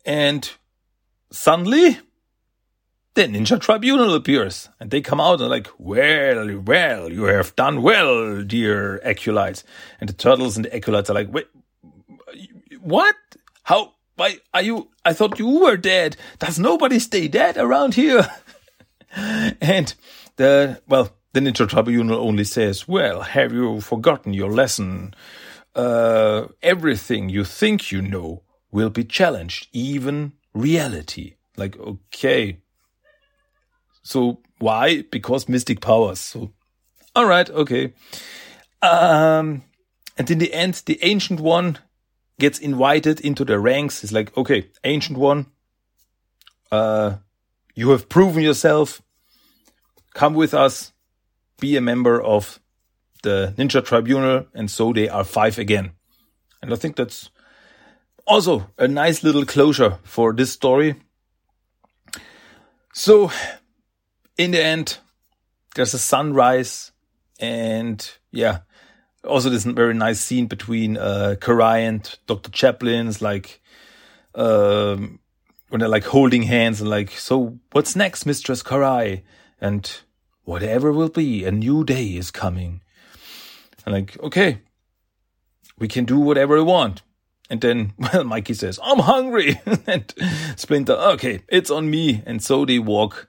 And 0.05 0.51
suddenly, 1.31 1.99
the 3.15 3.23
Ninja 3.23 3.59
Tribunal 3.59 4.15
appears 4.15 4.69
and 4.79 4.91
they 4.91 5.01
come 5.01 5.21
out 5.21 5.41
and 5.41 5.49
like, 5.49 5.69
well, 5.79 6.55
well, 6.61 7.11
you 7.11 7.25
have 7.25 7.57
done 7.57 7.83
well, 7.83 8.43
dear 8.43 9.01
acolytes. 9.03 9.65
And 10.01 10.09
the 10.09 10.13
turtles 10.13 10.57
and 10.57 10.67
the 10.67 10.77
acolytes 10.77 11.09
are 11.09 11.15
like, 11.15 11.33
wait, 11.33 11.47
what? 12.81 13.17
How? 13.63 13.95
Why 14.17 14.39
are 14.55 14.63
you? 14.63 14.91
I 15.05 15.13
thought 15.13 15.39
you 15.39 15.61
were 15.61 15.77
dead. 15.77 16.17
Does 16.39 16.59
nobody 16.59 16.99
stay 16.99 17.27
dead 17.27 17.57
around 17.57 17.95
here? 17.95 18.31
and 19.17 19.95
the, 20.37 20.81
well, 20.87 21.11
the 21.33 21.41
Ninja 21.41 21.69
Tribunal 21.69 22.21
only 22.21 22.45
says, 22.45 22.87
well, 22.87 23.23
have 23.23 23.53
you 23.53 23.81
forgotten 23.81 24.35
your 24.35 24.51
lesson? 24.51 25.15
Uh, 25.75 26.49
everything 26.63 27.29
you 27.29 27.45
think 27.45 27.91
you 27.91 28.01
know 28.01 28.43
will 28.71 28.91
be 28.91 29.05
challenged, 29.05 29.69
even 29.73 30.33
reality. 30.57 31.35
Like, 31.57 31.79
okay. 31.79 32.59
So 34.03 34.41
why? 34.59 35.03
Because 35.03 35.49
mystic 35.49 35.81
powers. 35.81 36.21
So, 36.21 36.53
all 37.15 37.27
right, 37.27 37.49
okay. 37.51 37.93
Um, 38.83 39.63
and 40.19 40.31
in 40.31 40.39
the 40.39 40.53
end, 40.53 40.83
the 40.87 40.99
ancient 41.03 41.41
one 41.41 41.79
gets 42.39 42.59
invited 42.59 43.21
into 43.21 43.45
the 43.45 43.59
ranks. 43.59 44.01
He's 44.01 44.13
like, 44.13 44.37
okay, 44.37 44.69
ancient 44.85 45.19
one, 45.19 45.47
uh, 46.71 47.17
you 47.75 47.91
have 47.91 48.09
proven 48.09 48.43
yourself. 48.43 49.03
Come 50.15 50.35
with 50.35 50.55
us. 50.55 50.93
Be 51.61 51.77
a 51.77 51.81
member 51.81 52.21
of 52.21 52.61
the 53.23 53.55
Ninja 53.57 53.85
Tribunal. 53.85 54.47
And 54.55 54.71
so 54.71 54.93
they 54.93 55.09
are 55.09 55.25
five 55.25 55.59
again. 55.59 55.93
And 56.63 56.73
I 56.73 56.77
think 56.77 56.97
that's 56.97 57.31
also 58.27 58.71
a 58.79 58.89
nice 58.89 59.23
little 59.23 59.45
closure 59.45 59.99
for 60.03 60.33
this 60.33 60.53
story. 60.53 60.97
So 62.93 63.31
in 64.37 64.51
the 64.51 64.63
end, 64.63 64.99
there's 65.75 65.95
a 65.95 65.99
sunrise 65.99 66.93
and 67.39 68.11
yeah, 68.31 68.61
also 69.25 69.51
this 69.51 69.65
very 69.65 69.95
nice 69.95 70.21
scene 70.21 70.47
between 70.47 70.97
uh, 70.97 71.37
Karai 71.39 71.81
and 71.81 72.19
Dr. 72.27 72.51
Chaplin's 72.51 73.21
like 73.21 73.61
um, 74.35 75.21
when 75.69 75.81
they're 75.81 75.89
like 75.89 76.05
holding 76.05 76.43
hands 76.43 76.81
and 76.81 76.89
like, 76.89 77.11
so 77.11 77.59
what's 77.73 77.97
next, 77.97 78.27
Mistress 78.27 78.63
Karai? 78.63 79.23
And 79.61 79.91
whatever 80.45 80.93
will 80.93 81.09
be, 81.09 81.45
a 81.45 81.51
new 81.51 81.85
day 81.85 82.07
is 82.09 82.31
coming. 82.31 82.83
And 83.85 83.95
like, 83.95 84.19
okay, 84.21 84.61
we 85.79 85.89
can 85.89 86.05
do 86.05 86.19
whatever 86.19 86.57
we 86.57 86.63
want. 86.63 87.03
And 87.49 87.61
then, 87.61 87.93
well, 87.99 88.25
Mikey 88.25 88.55
says, 88.55 88.79
I'm 88.83 89.01
hungry. 89.01 89.61
and 89.87 90.13
Splinter, 90.57 90.95
okay, 90.95 91.43
it's 91.49 91.71
on 91.71 91.91
me. 91.91 92.23
And 92.27 92.43
so 92.43 92.65
they 92.65 92.79
walk, 92.79 93.29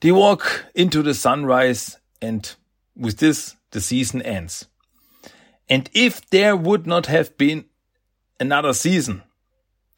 they 0.00 0.12
walk 0.12 0.66
into 0.74 1.02
the 1.02 1.14
sunrise. 1.14 1.98
And 2.20 2.50
with 2.96 3.18
this, 3.18 3.56
the 3.70 3.80
season 3.80 4.22
ends. 4.22 4.66
And 5.68 5.90
if 5.92 6.28
there 6.30 6.56
would 6.56 6.86
not 6.86 7.06
have 7.06 7.36
been 7.36 7.66
another 8.40 8.72
season 8.72 9.22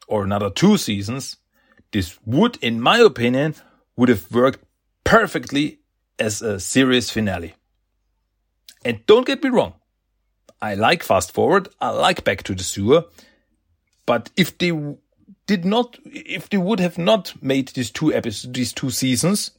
or 0.07 0.23
another 0.23 0.49
two 0.49 0.77
seasons, 0.77 1.37
this 1.91 2.19
would, 2.25 2.57
in 2.61 2.81
my 2.81 2.99
opinion, 2.99 3.55
would 3.95 4.09
have 4.09 4.31
worked 4.31 4.63
perfectly 5.03 5.79
as 6.19 6.41
a 6.41 6.59
series 6.59 7.09
finale. 7.09 7.55
And 8.83 9.05
don't 9.05 9.25
get 9.25 9.43
me 9.43 9.49
wrong. 9.49 9.73
I 10.61 10.75
like 10.75 11.03
Fast 11.03 11.31
Forward. 11.31 11.69
I 11.79 11.89
like 11.89 12.23
Back 12.23 12.43
to 12.43 12.55
the 12.55 12.63
Sewer. 12.63 13.05
But 14.05 14.29
if 14.37 14.57
they 14.57 14.71
did 15.47 15.65
not, 15.65 15.97
if 16.05 16.49
they 16.49 16.57
would 16.57 16.79
have 16.79 16.97
not 16.97 17.33
made 17.41 17.69
these 17.69 17.89
two 17.89 18.13
episodes, 18.13 18.53
these 18.53 18.73
two 18.73 18.89
seasons, 18.89 19.51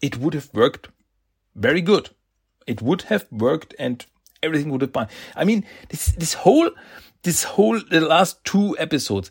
it 0.00 0.16
would 0.18 0.34
have 0.34 0.50
worked 0.54 0.88
very 1.54 1.80
good. 1.80 2.10
It 2.66 2.80
would 2.80 3.02
have 3.02 3.26
worked 3.30 3.74
and 3.78 4.04
everything 4.42 4.70
would 4.70 4.80
have 4.80 4.92
been. 4.92 5.08
I 5.36 5.44
mean, 5.44 5.64
this, 5.88 6.06
this 6.12 6.34
whole, 6.34 6.70
this 7.22 7.42
whole, 7.42 7.80
the 7.90 8.00
last 8.00 8.44
two 8.44 8.76
episodes 8.78 9.30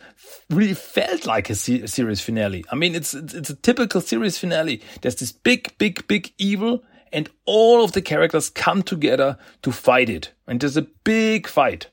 really 0.50 0.74
felt 0.74 1.26
like 1.26 1.50
a, 1.50 1.56
se- 1.56 1.88
series 1.88 2.22
finale. 2.22 2.66
I 2.72 2.76
mean, 2.76 2.96
it's, 2.96 3.14
it's, 3.14 3.34
it's 3.34 3.50
a 3.50 3.56
typical 3.56 4.02
series 4.02 4.38
finale. 4.38 4.82
There's 5.02 5.16
this 5.16 5.32
big, 5.32 5.78
big, 5.78 6.06
big 6.08 6.34
evil 6.38 6.84
and 7.12 7.30
all 7.46 7.84
of 7.84 7.92
the 7.94 8.02
characters 8.02 8.50
come 8.50 8.84
together 8.84 9.38
to 9.62 9.72
fight 9.72 10.10
it. 10.10 10.34
And 10.48 10.60
there's 10.60 10.78
a 10.78 10.88
big 11.04 11.48
fight. 11.48 11.88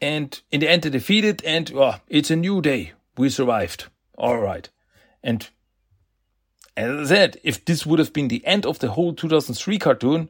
And 0.00 0.40
in 0.50 0.60
the 0.60 0.68
end, 0.68 0.82
they 0.82 0.90
defeat 0.90 1.24
it, 1.24 1.42
and 1.44 1.72
oh, 1.74 1.96
it's 2.08 2.30
a 2.30 2.36
new 2.36 2.60
day. 2.60 2.92
We 3.16 3.30
survived. 3.30 3.86
All 4.18 4.38
right. 4.38 4.68
And 5.22 5.48
as 6.76 7.10
I 7.10 7.14
said, 7.14 7.40
if 7.42 7.64
this 7.64 7.86
would 7.86 7.98
have 7.98 8.12
been 8.12 8.28
the 8.28 8.44
end 8.44 8.66
of 8.66 8.80
the 8.80 8.90
whole 8.90 9.14
2003 9.14 9.78
cartoon, 9.78 10.28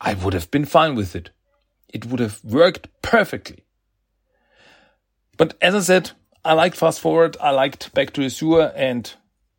I 0.00 0.14
would 0.14 0.34
have 0.34 0.50
been 0.50 0.64
fine 0.64 0.94
with 0.94 1.14
it. 1.16 1.30
It 1.88 2.06
would 2.06 2.20
have 2.20 2.42
worked 2.44 2.88
perfectly. 3.02 3.64
But 5.36 5.56
as 5.60 5.74
I 5.74 5.80
said, 5.80 6.10
I 6.44 6.52
liked 6.52 6.76
Fast 6.76 7.00
Forward, 7.00 7.36
I 7.40 7.50
liked 7.50 7.92
Back 7.94 8.12
to 8.12 8.22
the 8.22 8.30
Sewer, 8.30 8.72
and 8.76 9.12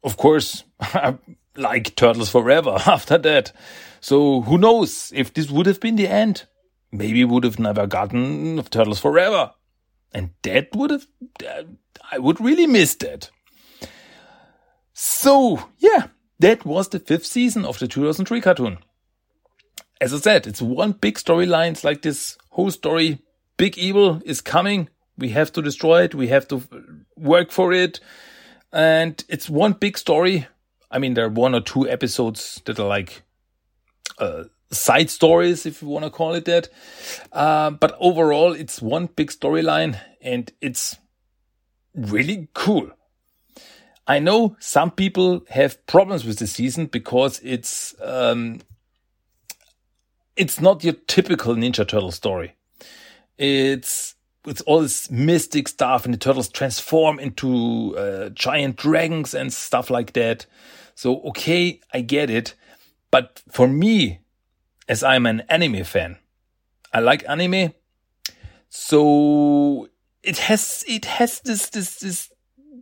of 0.04 0.18
course, 0.18 0.64
like 1.58 1.96
Turtles 1.96 2.30
Forever 2.30 2.78
after 2.86 3.18
that. 3.18 3.52
So 4.02 4.42
who 4.42 4.58
knows 4.58 5.12
if 5.16 5.34
this 5.34 5.50
would 5.50 5.66
have 5.66 5.80
been 5.80 5.96
the 5.96 6.08
end? 6.08 6.46
Maybe 6.92 7.24
would 7.26 7.44
have 7.44 7.60
never 7.60 7.88
gotten 7.88 8.62
Turtles 8.64 9.00
Forever. 9.00 9.52
And 10.14 10.32
that 10.44 10.70
would 10.74 10.92
have, 10.92 11.08
I 12.12 12.20
would 12.20 12.40
really 12.40 12.68
miss 12.68 12.96
that. 12.96 13.30
So, 14.94 15.70
yeah, 15.78 16.08
that 16.40 16.66
was 16.66 16.88
the 16.88 17.00
fifth 17.00 17.26
season 17.26 17.66
of 17.66 17.80
the 17.80 17.88
2003 17.88 18.40
cartoon. 18.40 18.78
As 20.00 20.14
I 20.14 20.20
said, 20.20 20.48
it's 20.48 20.62
one 20.62 20.94
big 20.94 21.16
storyline. 21.16 21.72
It's 21.72 21.84
like 21.84 22.02
this 22.02 22.38
whole 22.52 22.72
story. 22.72 23.20
Big 23.58 23.78
evil 23.78 24.22
is 24.26 24.40
coming. 24.40 24.90
We 25.18 25.30
have 25.30 25.52
to 25.54 25.62
destroy 25.62 26.04
it. 26.04 26.16
We 26.16 26.28
have 26.28 26.48
to 26.50 26.62
work 27.18 27.52
for 27.52 27.74
it. 27.74 28.00
And 28.72 29.24
it's 29.30 29.50
one 29.50 29.74
big 29.74 29.98
story. 29.98 30.48
I 30.96 30.98
mean, 30.98 31.14
there 31.14 31.26
are 31.26 31.30
one 31.30 31.54
or 31.54 31.60
two 31.60 31.90
episodes 31.90 32.62
that 32.64 32.80
are 32.80 32.88
like 32.88 33.24
uh, 34.18 34.46
side 34.72 35.10
stories, 35.10 35.66
if 35.66 35.82
you 35.82 35.90
want 35.90 36.06
to 36.06 36.10
call 36.10 36.34
it 36.36 36.46
that. 36.46 36.70
Uh, 37.34 37.72
but 37.72 37.98
overall, 38.00 38.54
it's 38.54 38.82
one 38.82 39.08
big 39.08 39.30
storyline 39.30 40.00
and 40.22 40.54
it's 40.62 40.96
really 41.94 42.48
cool. 42.54 42.92
I 44.08 44.20
know 44.20 44.56
some 44.60 44.90
people 44.90 45.44
have 45.50 45.86
problems 45.86 46.24
with 46.24 46.40
the 46.40 46.48
season 46.48 46.86
because 46.86 47.42
it's 47.44 47.94
um, 48.02 48.62
it's 50.38 50.62
not 50.62 50.84
your 50.84 50.94
typical 50.94 51.56
Ninja 51.56 51.86
Turtle 51.86 52.12
story. 52.12 52.56
It's 53.38 54.16
it's 54.46 54.62
all 54.62 54.82
this 54.82 55.10
mystic 55.10 55.68
stuff, 55.68 56.06
and 56.06 56.14
the 56.14 56.20
turtles 56.20 56.50
transform 56.50 57.20
into 57.20 57.98
uh, 57.98 58.30
giant 58.30 58.78
dragons 58.78 59.34
and 59.34 59.52
stuff 59.52 59.90
like 59.90 60.14
that. 60.14 60.46
So 60.96 61.22
okay, 61.24 61.82
I 61.94 62.02
get 62.02 62.30
it, 62.30 62.56
but 63.12 63.44
for 63.52 63.68
me, 63.68 64.20
as 64.88 65.04
I'm 65.04 65.26
an 65.26 65.42
anime 65.50 65.84
fan, 65.84 66.18
I 66.94 67.00
like 67.02 67.28
anime, 67.28 67.74
so 68.70 69.90
it 70.24 70.38
has 70.38 70.84
it 70.88 71.06
has 71.06 71.42
this 71.42 71.70
this 71.70 72.00
this 72.00 72.32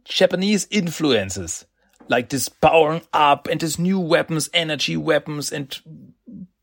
Japanese 0.05 0.67
influences, 0.69 1.65
like 2.09 2.29
this 2.29 2.49
powering 2.49 3.01
up 3.13 3.47
and 3.47 3.59
this 3.59 3.79
new 3.79 3.99
weapons, 3.99 4.49
energy 4.53 4.97
weapons 4.97 5.51
and 5.51 5.79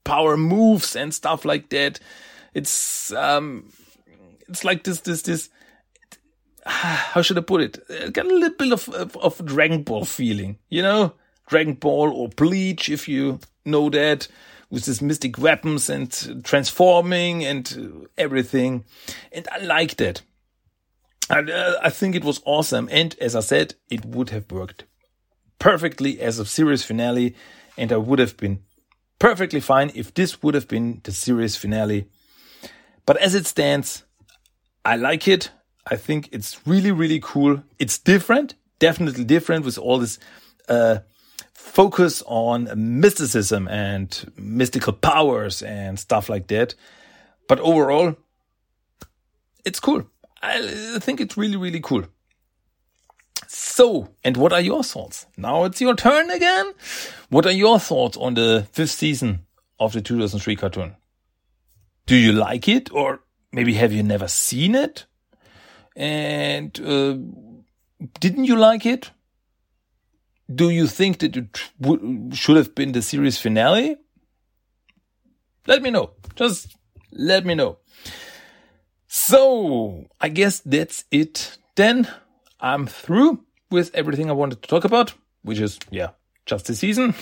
power 0.05 0.37
moves 0.37 0.97
and 0.97 1.15
stuff 1.15 1.45
like 1.45 1.71
that. 1.71 2.01
It's, 2.55 3.13
um, 3.13 3.73
it's 4.49 4.65
like 4.65 4.85
this, 4.85 5.01
this, 5.01 5.23
this, 5.23 5.49
how 6.67 7.23
should 7.23 7.39
I 7.39 7.43
put 7.43 7.63
it? 7.63 7.79
it 7.89 8.13
got 8.13 8.27
a 8.27 8.29
little 8.29 8.57
bit 8.57 8.73
of, 8.73 8.89
of, 8.91 9.17
of 9.17 9.45
Dragon 9.45 9.83
Ball 9.83 10.05
feeling, 10.05 10.59
you 10.69 10.83
know? 10.83 11.15
Dragon 11.51 11.75
Ball 11.75 12.13
or 12.13 12.29
Bleach, 12.29 12.89
if 12.89 13.09
you 13.09 13.41
know 13.65 13.91
that, 13.91 14.29
with 14.71 14.85
these 14.85 15.03
mystic 15.03 15.37
weapons 15.37 15.91
and 15.91 16.45
transforming 16.45 17.45
and 17.45 18.07
everything. 18.17 18.85
And 19.33 19.49
I 19.51 19.59
like 19.59 19.97
that. 19.97 20.23
And 21.29 21.51
uh, 21.51 21.75
I 21.83 21.91
think 21.91 22.15
it 22.15 22.25
was 22.25 22.41
awesome. 22.45 22.89
And 22.93 23.17
as 23.21 23.35
I 23.35 23.41
said, 23.41 23.75
it 23.91 24.05
would 24.05 24.31
have 24.31 24.51
worked 24.53 24.85
perfectly 25.59 26.21
as 26.21 26.39
a 26.39 26.47
series 26.47 26.85
finale, 26.85 27.35
and 27.77 27.93
I 27.93 27.97
would 27.97 28.21
have 28.21 28.37
been 28.37 28.61
perfectly 29.19 29.61
fine 29.61 29.91
if 29.95 30.15
this 30.15 30.43
would 30.43 30.55
have 30.55 30.69
been 30.69 31.01
the 31.03 31.13
series 31.13 31.57
finale. 31.57 32.09
But 33.07 33.17
as 33.17 33.35
it 33.35 33.47
stands, 33.47 34.05
I 34.85 34.95
like 34.97 35.27
it. 35.27 35.51
I 35.85 35.97
think 35.97 36.29
it's 36.31 36.61
really, 36.65 36.93
really 36.93 37.19
cool. 37.21 37.65
It's 37.81 37.99
different, 37.99 38.55
definitely 38.79 39.25
different 39.25 39.65
with 39.65 39.79
all 39.79 39.99
this 39.99 40.19
uh, 40.69 41.01
focus 41.71 42.23
on 42.27 42.69
mysticism 43.01 43.69
and 43.69 44.33
mystical 44.37 44.93
powers 44.93 45.63
and 45.63 45.99
stuff 45.99 46.29
like 46.29 46.49
that. 46.49 46.75
But 47.49 47.61
overall, 47.61 48.17
it's 49.65 49.79
cool. 49.79 50.03
I 50.43 50.99
think 50.99 51.21
it's 51.21 51.37
really, 51.37 51.57
really 51.57 51.81
cool. 51.81 52.05
So, 53.47 54.09
and 54.25 54.37
what 54.37 54.53
are 54.53 54.61
your 54.61 54.83
thoughts? 54.83 55.27
Now 55.37 55.65
it's 55.65 55.81
your 55.81 55.95
turn 55.95 56.31
again. 56.31 56.73
What 57.29 57.47
are 57.47 57.53
your 57.53 57.79
thoughts 57.79 58.17
on 58.17 58.35
the 58.35 58.67
fifth 58.73 58.91
season 58.91 59.47
of 59.79 59.93
the 59.93 60.01
2003 60.01 60.57
cartoon? 60.57 60.97
Do 62.07 62.17
you 62.17 62.33
like 62.33 62.69
it 62.69 62.93
or 62.93 63.21
maybe 63.53 63.75
have 63.75 63.93
you 63.93 64.03
never 64.03 64.27
seen 64.27 64.75
it? 64.75 65.07
And 65.95 66.79
uh, 66.81 67.17
didn't 68.19 68.47
you 68.47 68.57
like 68.57 68.87
it? 68.87 69.11
Do 70.53 70.71
you 70.71 70.87
think 70.87 71.19
that 71.19 71.37
it 71.37 71.63
should 72.35 72.57
have 72.57 72.75
been 72.75 72.93
the 72.93 73.03
series 73.03 73.39
finale? 73.39 73.97
Let 75.67 75.83
me 75.83 75.91
know. 75.91 76.11
Just 76.35 76.77
let 77.13 77.45
me 77.47 77.55
know. 77.55 77.79
So, 79.07 80.07
I 80.21 80.29
guess 80.29 80.61
that's 80.61 81.05
it 81.11 81.59
then. 81.77 82.09
I'm 82.61 82.87
through 82.87 83.45
with 83.71 83.95
everything 83.95 84.29
I 84.29 84.35
wanted 84.35 84.63
to 84.63 84.69
talk 84.69 84.85
about, 84.85 85.15
which 85.43 85.61
is, 85.61 85.79
yeah, 85.91 86.11
just 86.47 86.67
the 86.67 86.75
season. 86.75 87.15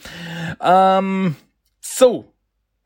um, 0.60 1.36
so, 1.80 2.26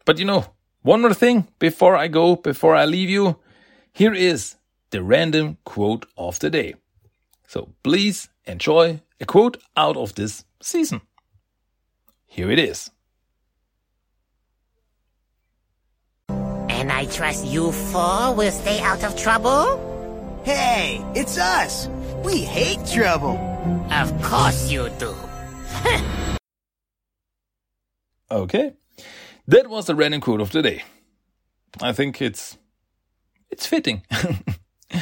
but 0.05 0.19
you 0.19 0.25
know, 0.25 0.47
one 0.83 1.03
more 1.03 1.15
thing 1.15 1.49
before 1.59 1.97
I 1.97 2.09
go, 2.09 2.37
before 2.37 2.75
I 2.75 2.87
leave 2.87 3.11
you. 3.11 3.39
Here 3.93 4.15
is 4.15 4.57
the 4.91 5.03
random 5.03 5.59
quote 5.65 6.07
of 6.17 6.39
the 6.39 6.51
day. 6.51 6.75
So 7.47 7.75
please 7.83 8.29
enjoy 8.47 9.01
a 9.21 9.27
quote 9.27 9.59
out 9.77 9.97
of 9.97 10.15
this 10.15 10.45
season. 10.63 11.03
Here 12.27 12.51
it 12.51 12.59
is. 12.59 12.91
And 16.29 16.91
I 16.91 17.05
trust 17.07 17.45
you 17.45 17.73
four 17.73 18.35
will 18.35 18.53
stay 18.53 18.81
out 18.81 19.05
of 19.05 19.17
trouble? 19.17 20.41
Hey, 20.45 21.05
it's 21.15 21.37
us. 21.39 21.89
We 22.25 22.39
hate 22.39 22.87
trouble. 22.87 23.37
Of 23.93 24.23
course 24.23 24.71
you 24.71 24.89
do. 24.99 25.15
okay. 28.31 28.73
That 29.47 29.69
was 29.69 29.87
the 29.87 29.95
random 29.95 30.21
quote 30.21 30.41
of 30.41 30.53
the 30.53 30.63
day. 30.63 30.83
I 31.83 31.93
think 31.93 32.23
it's 32.23 32.57
it's 33.51 33.67
fitting. 33.67 34.03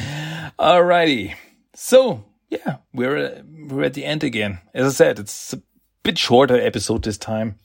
Alrighty. 0.59 1.35
So, 1.75 2.25
yeah, 2.49 2.77
we're 2.93 3.17
uh, 3.17 3.41
we're 3.67 3.83
at 3.83 3.93
the 3.93 4.05
end 4.05 4.23
again. 4.23 4.59
As 4.73 4.85
I 4.85 4.89
said, 4.89 5.19
it's 5.19 5.53
a 5.53 5.61
bit 6.03 6.17
shorter 6.17 6.59
episode 6.59 7.03
this 7.03 7.17
time. 7.17 7.57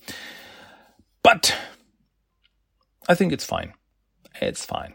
But 1.22 1.56
I 3.08 3.14
think 3.14 3.32
it's 3.32 3.44
fine. 3.44 3.72
It's 4.40 4.64
fine. 4.64 4.94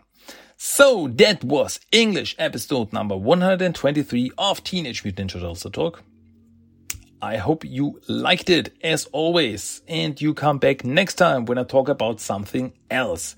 So 0.57 1.07
that 1.07 1.43
was 1.43 1.79
English 1.91 2.35
episode 2.37 2.91
number 2.93 3.15
123 3.15 4.31
of 4.37 4.63
Teenage 4.63 5.03
Mutant 5.03 5.31
Ninja 5.31 5.33
Turtles 5.35 5.65
Talk. 5.71 6.03
I 7.21 7.37
hope 7.37 7.65
you 7.65 7.99
liked 8.07 8.49
it 8.49 8.73
as 8.83 9.05
always 9.07 9.81
and 9.87 10.19
you 10.21 10.33
come 10.33 10.57
back 10.57 10.85
next 10.85 11.15
time 11.15 11.45
when 11.45 11.57
I 11.57 11.63
talk 11.63 11.89
about 11.89 12.19
something 12.19 12.73
else. 12.89 13.35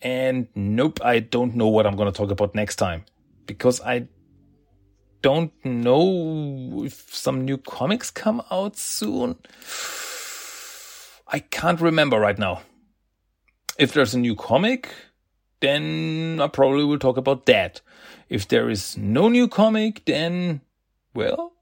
And 0.00 0.48
nope, 0.54 0.98
I 1.02 1.20
don't 1.20 1.54
know 1.54 1.68
what 1.68 1.86
I'm 1.86 1.96
going 1.96 2.10
to 2.10 2.16
talk 2.16 2.30
about 2.30 2.54
next 2.54 2.76
time 2.76 3.04
because 3.46 3.80
I 3.80 4.08
don't 5.22 5.52
know 5.64 6.82
if 6.84 7.14
some 7.14 7.44
new 7.44 7.56
comics 7.56 8.10
come 8.10 8.42
out 8.50 8.76
soon. 8.76 9.36
I 11.28 11.38
can't 11.38 11.80
remember 11.80 12.18
right 12.18 12.38
now. 12.38 12.62
If 13.78 13.94
there's 13.94 14.14
a 14.14 14.18
new 14.18 14.34
comic, 14.34 14.90
then 15.60 16.40
I 16.42 16.48
probably 16.48 16.84
will 16.84 16.98
talk 16.98 17.16
about 17.16 17.46
that. 17.46 17.80
If 18.28 18.48
there 18.48 18.68
is 18.68 18.98
no 18.98 19.28
new 19.28 19.48
comic, 19.48 20.04
then, 20.04 20.60
well, 21.14 21.52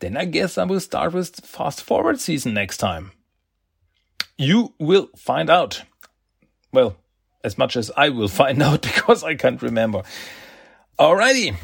then 0.00 0.16
I 0.16 0.24
guess 0.24 0.58
I 0.58 0.64
will 0.64 0.80
start 0.80 1.14
with 1.14 1.36
Fast 1.44 1.82
Forward 1.82 2.20
season 2.20 2.52
next 2.52 2.78
time. 2.78 3.12
You 4.36 4.74
will 4.78 5.08
find 5.16 5.48
out. 5.48 5.82
Well, 6.72 6.96
as 7.44 7.56
much 7.56 7.76
as 7.76 7.90
I 7.96 8.08
will 8.08 8.28
find 8.28 8.62
out 8.62 8.82
because 8.82 9.22
I 9.22 9.36
can't 9.36 9.62
remember. 9.62 10.02
Alrighty. 10.98 11.56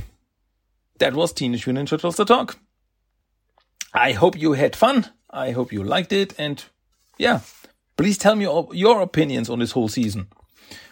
That 0.99 1.15
was 1.15 1.33
Teenage 1.33 1.67
Mutant 1.67 1.89
Ninja 1.89 1.91
Turtles 1.91 2.17
The 2.17 2.25
Talk. 2.25 2.59
I 3.95 4.13
hope 4.13 4.39
you 4.39 4.53
had 4.53 4.75
fun. 4.75 5.07
I 5.31 5.53
hope 5.53 5.73
you 5.73 5.85
liked 5.85 6.13
it. 6.13 6.35
And 6.39 6.65
yeah, 7.19 7.41
please 7.97 8.19
tell 8.19 8.35
me 8.35 8.45
your 8.73 9.01
opinions 9.01 9.49
on 9.49 9.61
this 9.61 9.73
whole 9.73 9.89
season. 9.89 10.29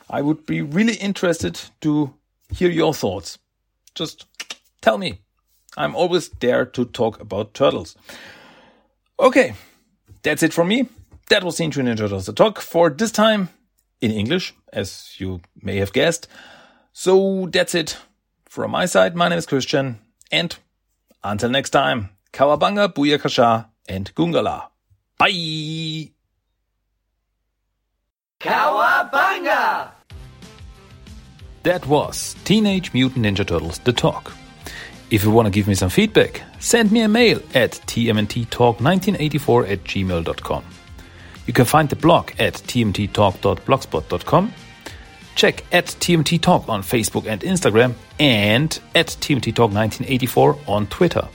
I 0.09 0.23
would 0.23 0.47
be 0.47 0.63
really 0.63 0.95
interested 0.95 1.61
to 1.81 2.15
hear 2.51 2.71
your 2.71 2.95
thoughts. 2.95 3.39
Just 3.95 4.27
tell 4.81 4.99
me. 4.99 5.21
I'm 5.77 5.95
always 5.95 6.29
there 6.29 6.65
to 6.65 6.85
talk 6.87 7.21
about 7.21 7.53
turtles. 7.53 7.97
Okay, 9.21 9.55
that's 10.23 10.43
it 10.43 10.55
from 10.55 10.69
me. 10.69 10.89
That 11.29 11.45
was 11.45 11.59
the 11.59 11.65
Intro 11.65 11.83
Ninja 11.83 11.99
Turtles 11.99 12.27
the 12.27 12.33
talk 12.33 12.61
for 12.61 12.89
this 12.89 13.11
time 13.11 13.49
in 14.01 14.13
English, 14.13 14.55
as 14.73 15.15
you 15.19 15.41
may 15.61 15.77
have 15.77 15.93
guessed. 15.93 16.29
So 16.93 17.49
that's 17.53 17.75
it 17.75 17.99
from 18.57 18.71
my 18.71 18.87
side. 18.87 19.15
My 19.15 19.29
name 19.29 19.37
is 19.39 19.45
Christian, 19.45 19.99
and 20.33 20.57
until 21.23 21.51
next 21.51 21.71
time, 21.71 22.09
Cowabunga, 22.33 22.89
Booyakasha, 22.93 23.67
and 23.87 24.13
Gungala. 24.15 24.69
Bye! 25.19 26.11
Cowabunga! 28.41 29.91
That 31.65 31.87
was 31.87 32.35
Teenage 32.45 32.95
Mutant 32.95 33.27
Ninja 33.27 33.47
Turtles 33.47 33.79
The 33.81 33.93
Talk. 33.93 34.33
If 35.11 35.23
you 35.23 35.31
want 35.31 35.47
to 35.47 35.53
give 35.53 35.69
me 35.69 35.75
some 35.75 35.91
feedback, 35.91 36.43
send 36.59 36.91
me 36.91 37.03
a 37.03 37.09
mail 37.09 37.41
at 37.55 37.73
tmnttalk1984 37.73 39.71
at 39.71 39.85
gmail.com. 39.85 40.65
You 41.47 41.53
can 41.53 41.65
find 41.67 41.89
the 41.91 41.97
blog 41.97 42.31
at 42.39 42.55
tmttalk.blogspot.com. 42.55 44.53
Check 45.37 45.65
at 45.71 45.87
TMT 45.87 46.41
Talk 46.41 46.69
on 46.69 46.83
Facebook 46.83 47.27
and 47.27 47.41
Instagram 47.43 47.95
and 48.19 48.81
at 48.95 49.09
TMT 49.09 49.55
Talk 49.55 49.71
1984 49.71 50.59
on 50.67 50.87
Twitter. 50.89 51.29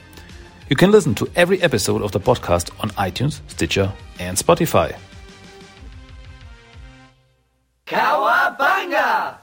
You 0.70 0.76
can 0.76 0.92
listen 0.92 1.14
to 1.16 1.30
every 1.36 1.62
episode 1.62 2.02
of 2.02 2.12
the 2.12 2.20
podcast 2.20 2.72
on 2.82 2.90
iTunes, 2.92 3.42
Stitcher, 3.48 3.94
and 4.20 4.38
Spotify. 4.38 4.98
Cowabunga! 7.86 9.41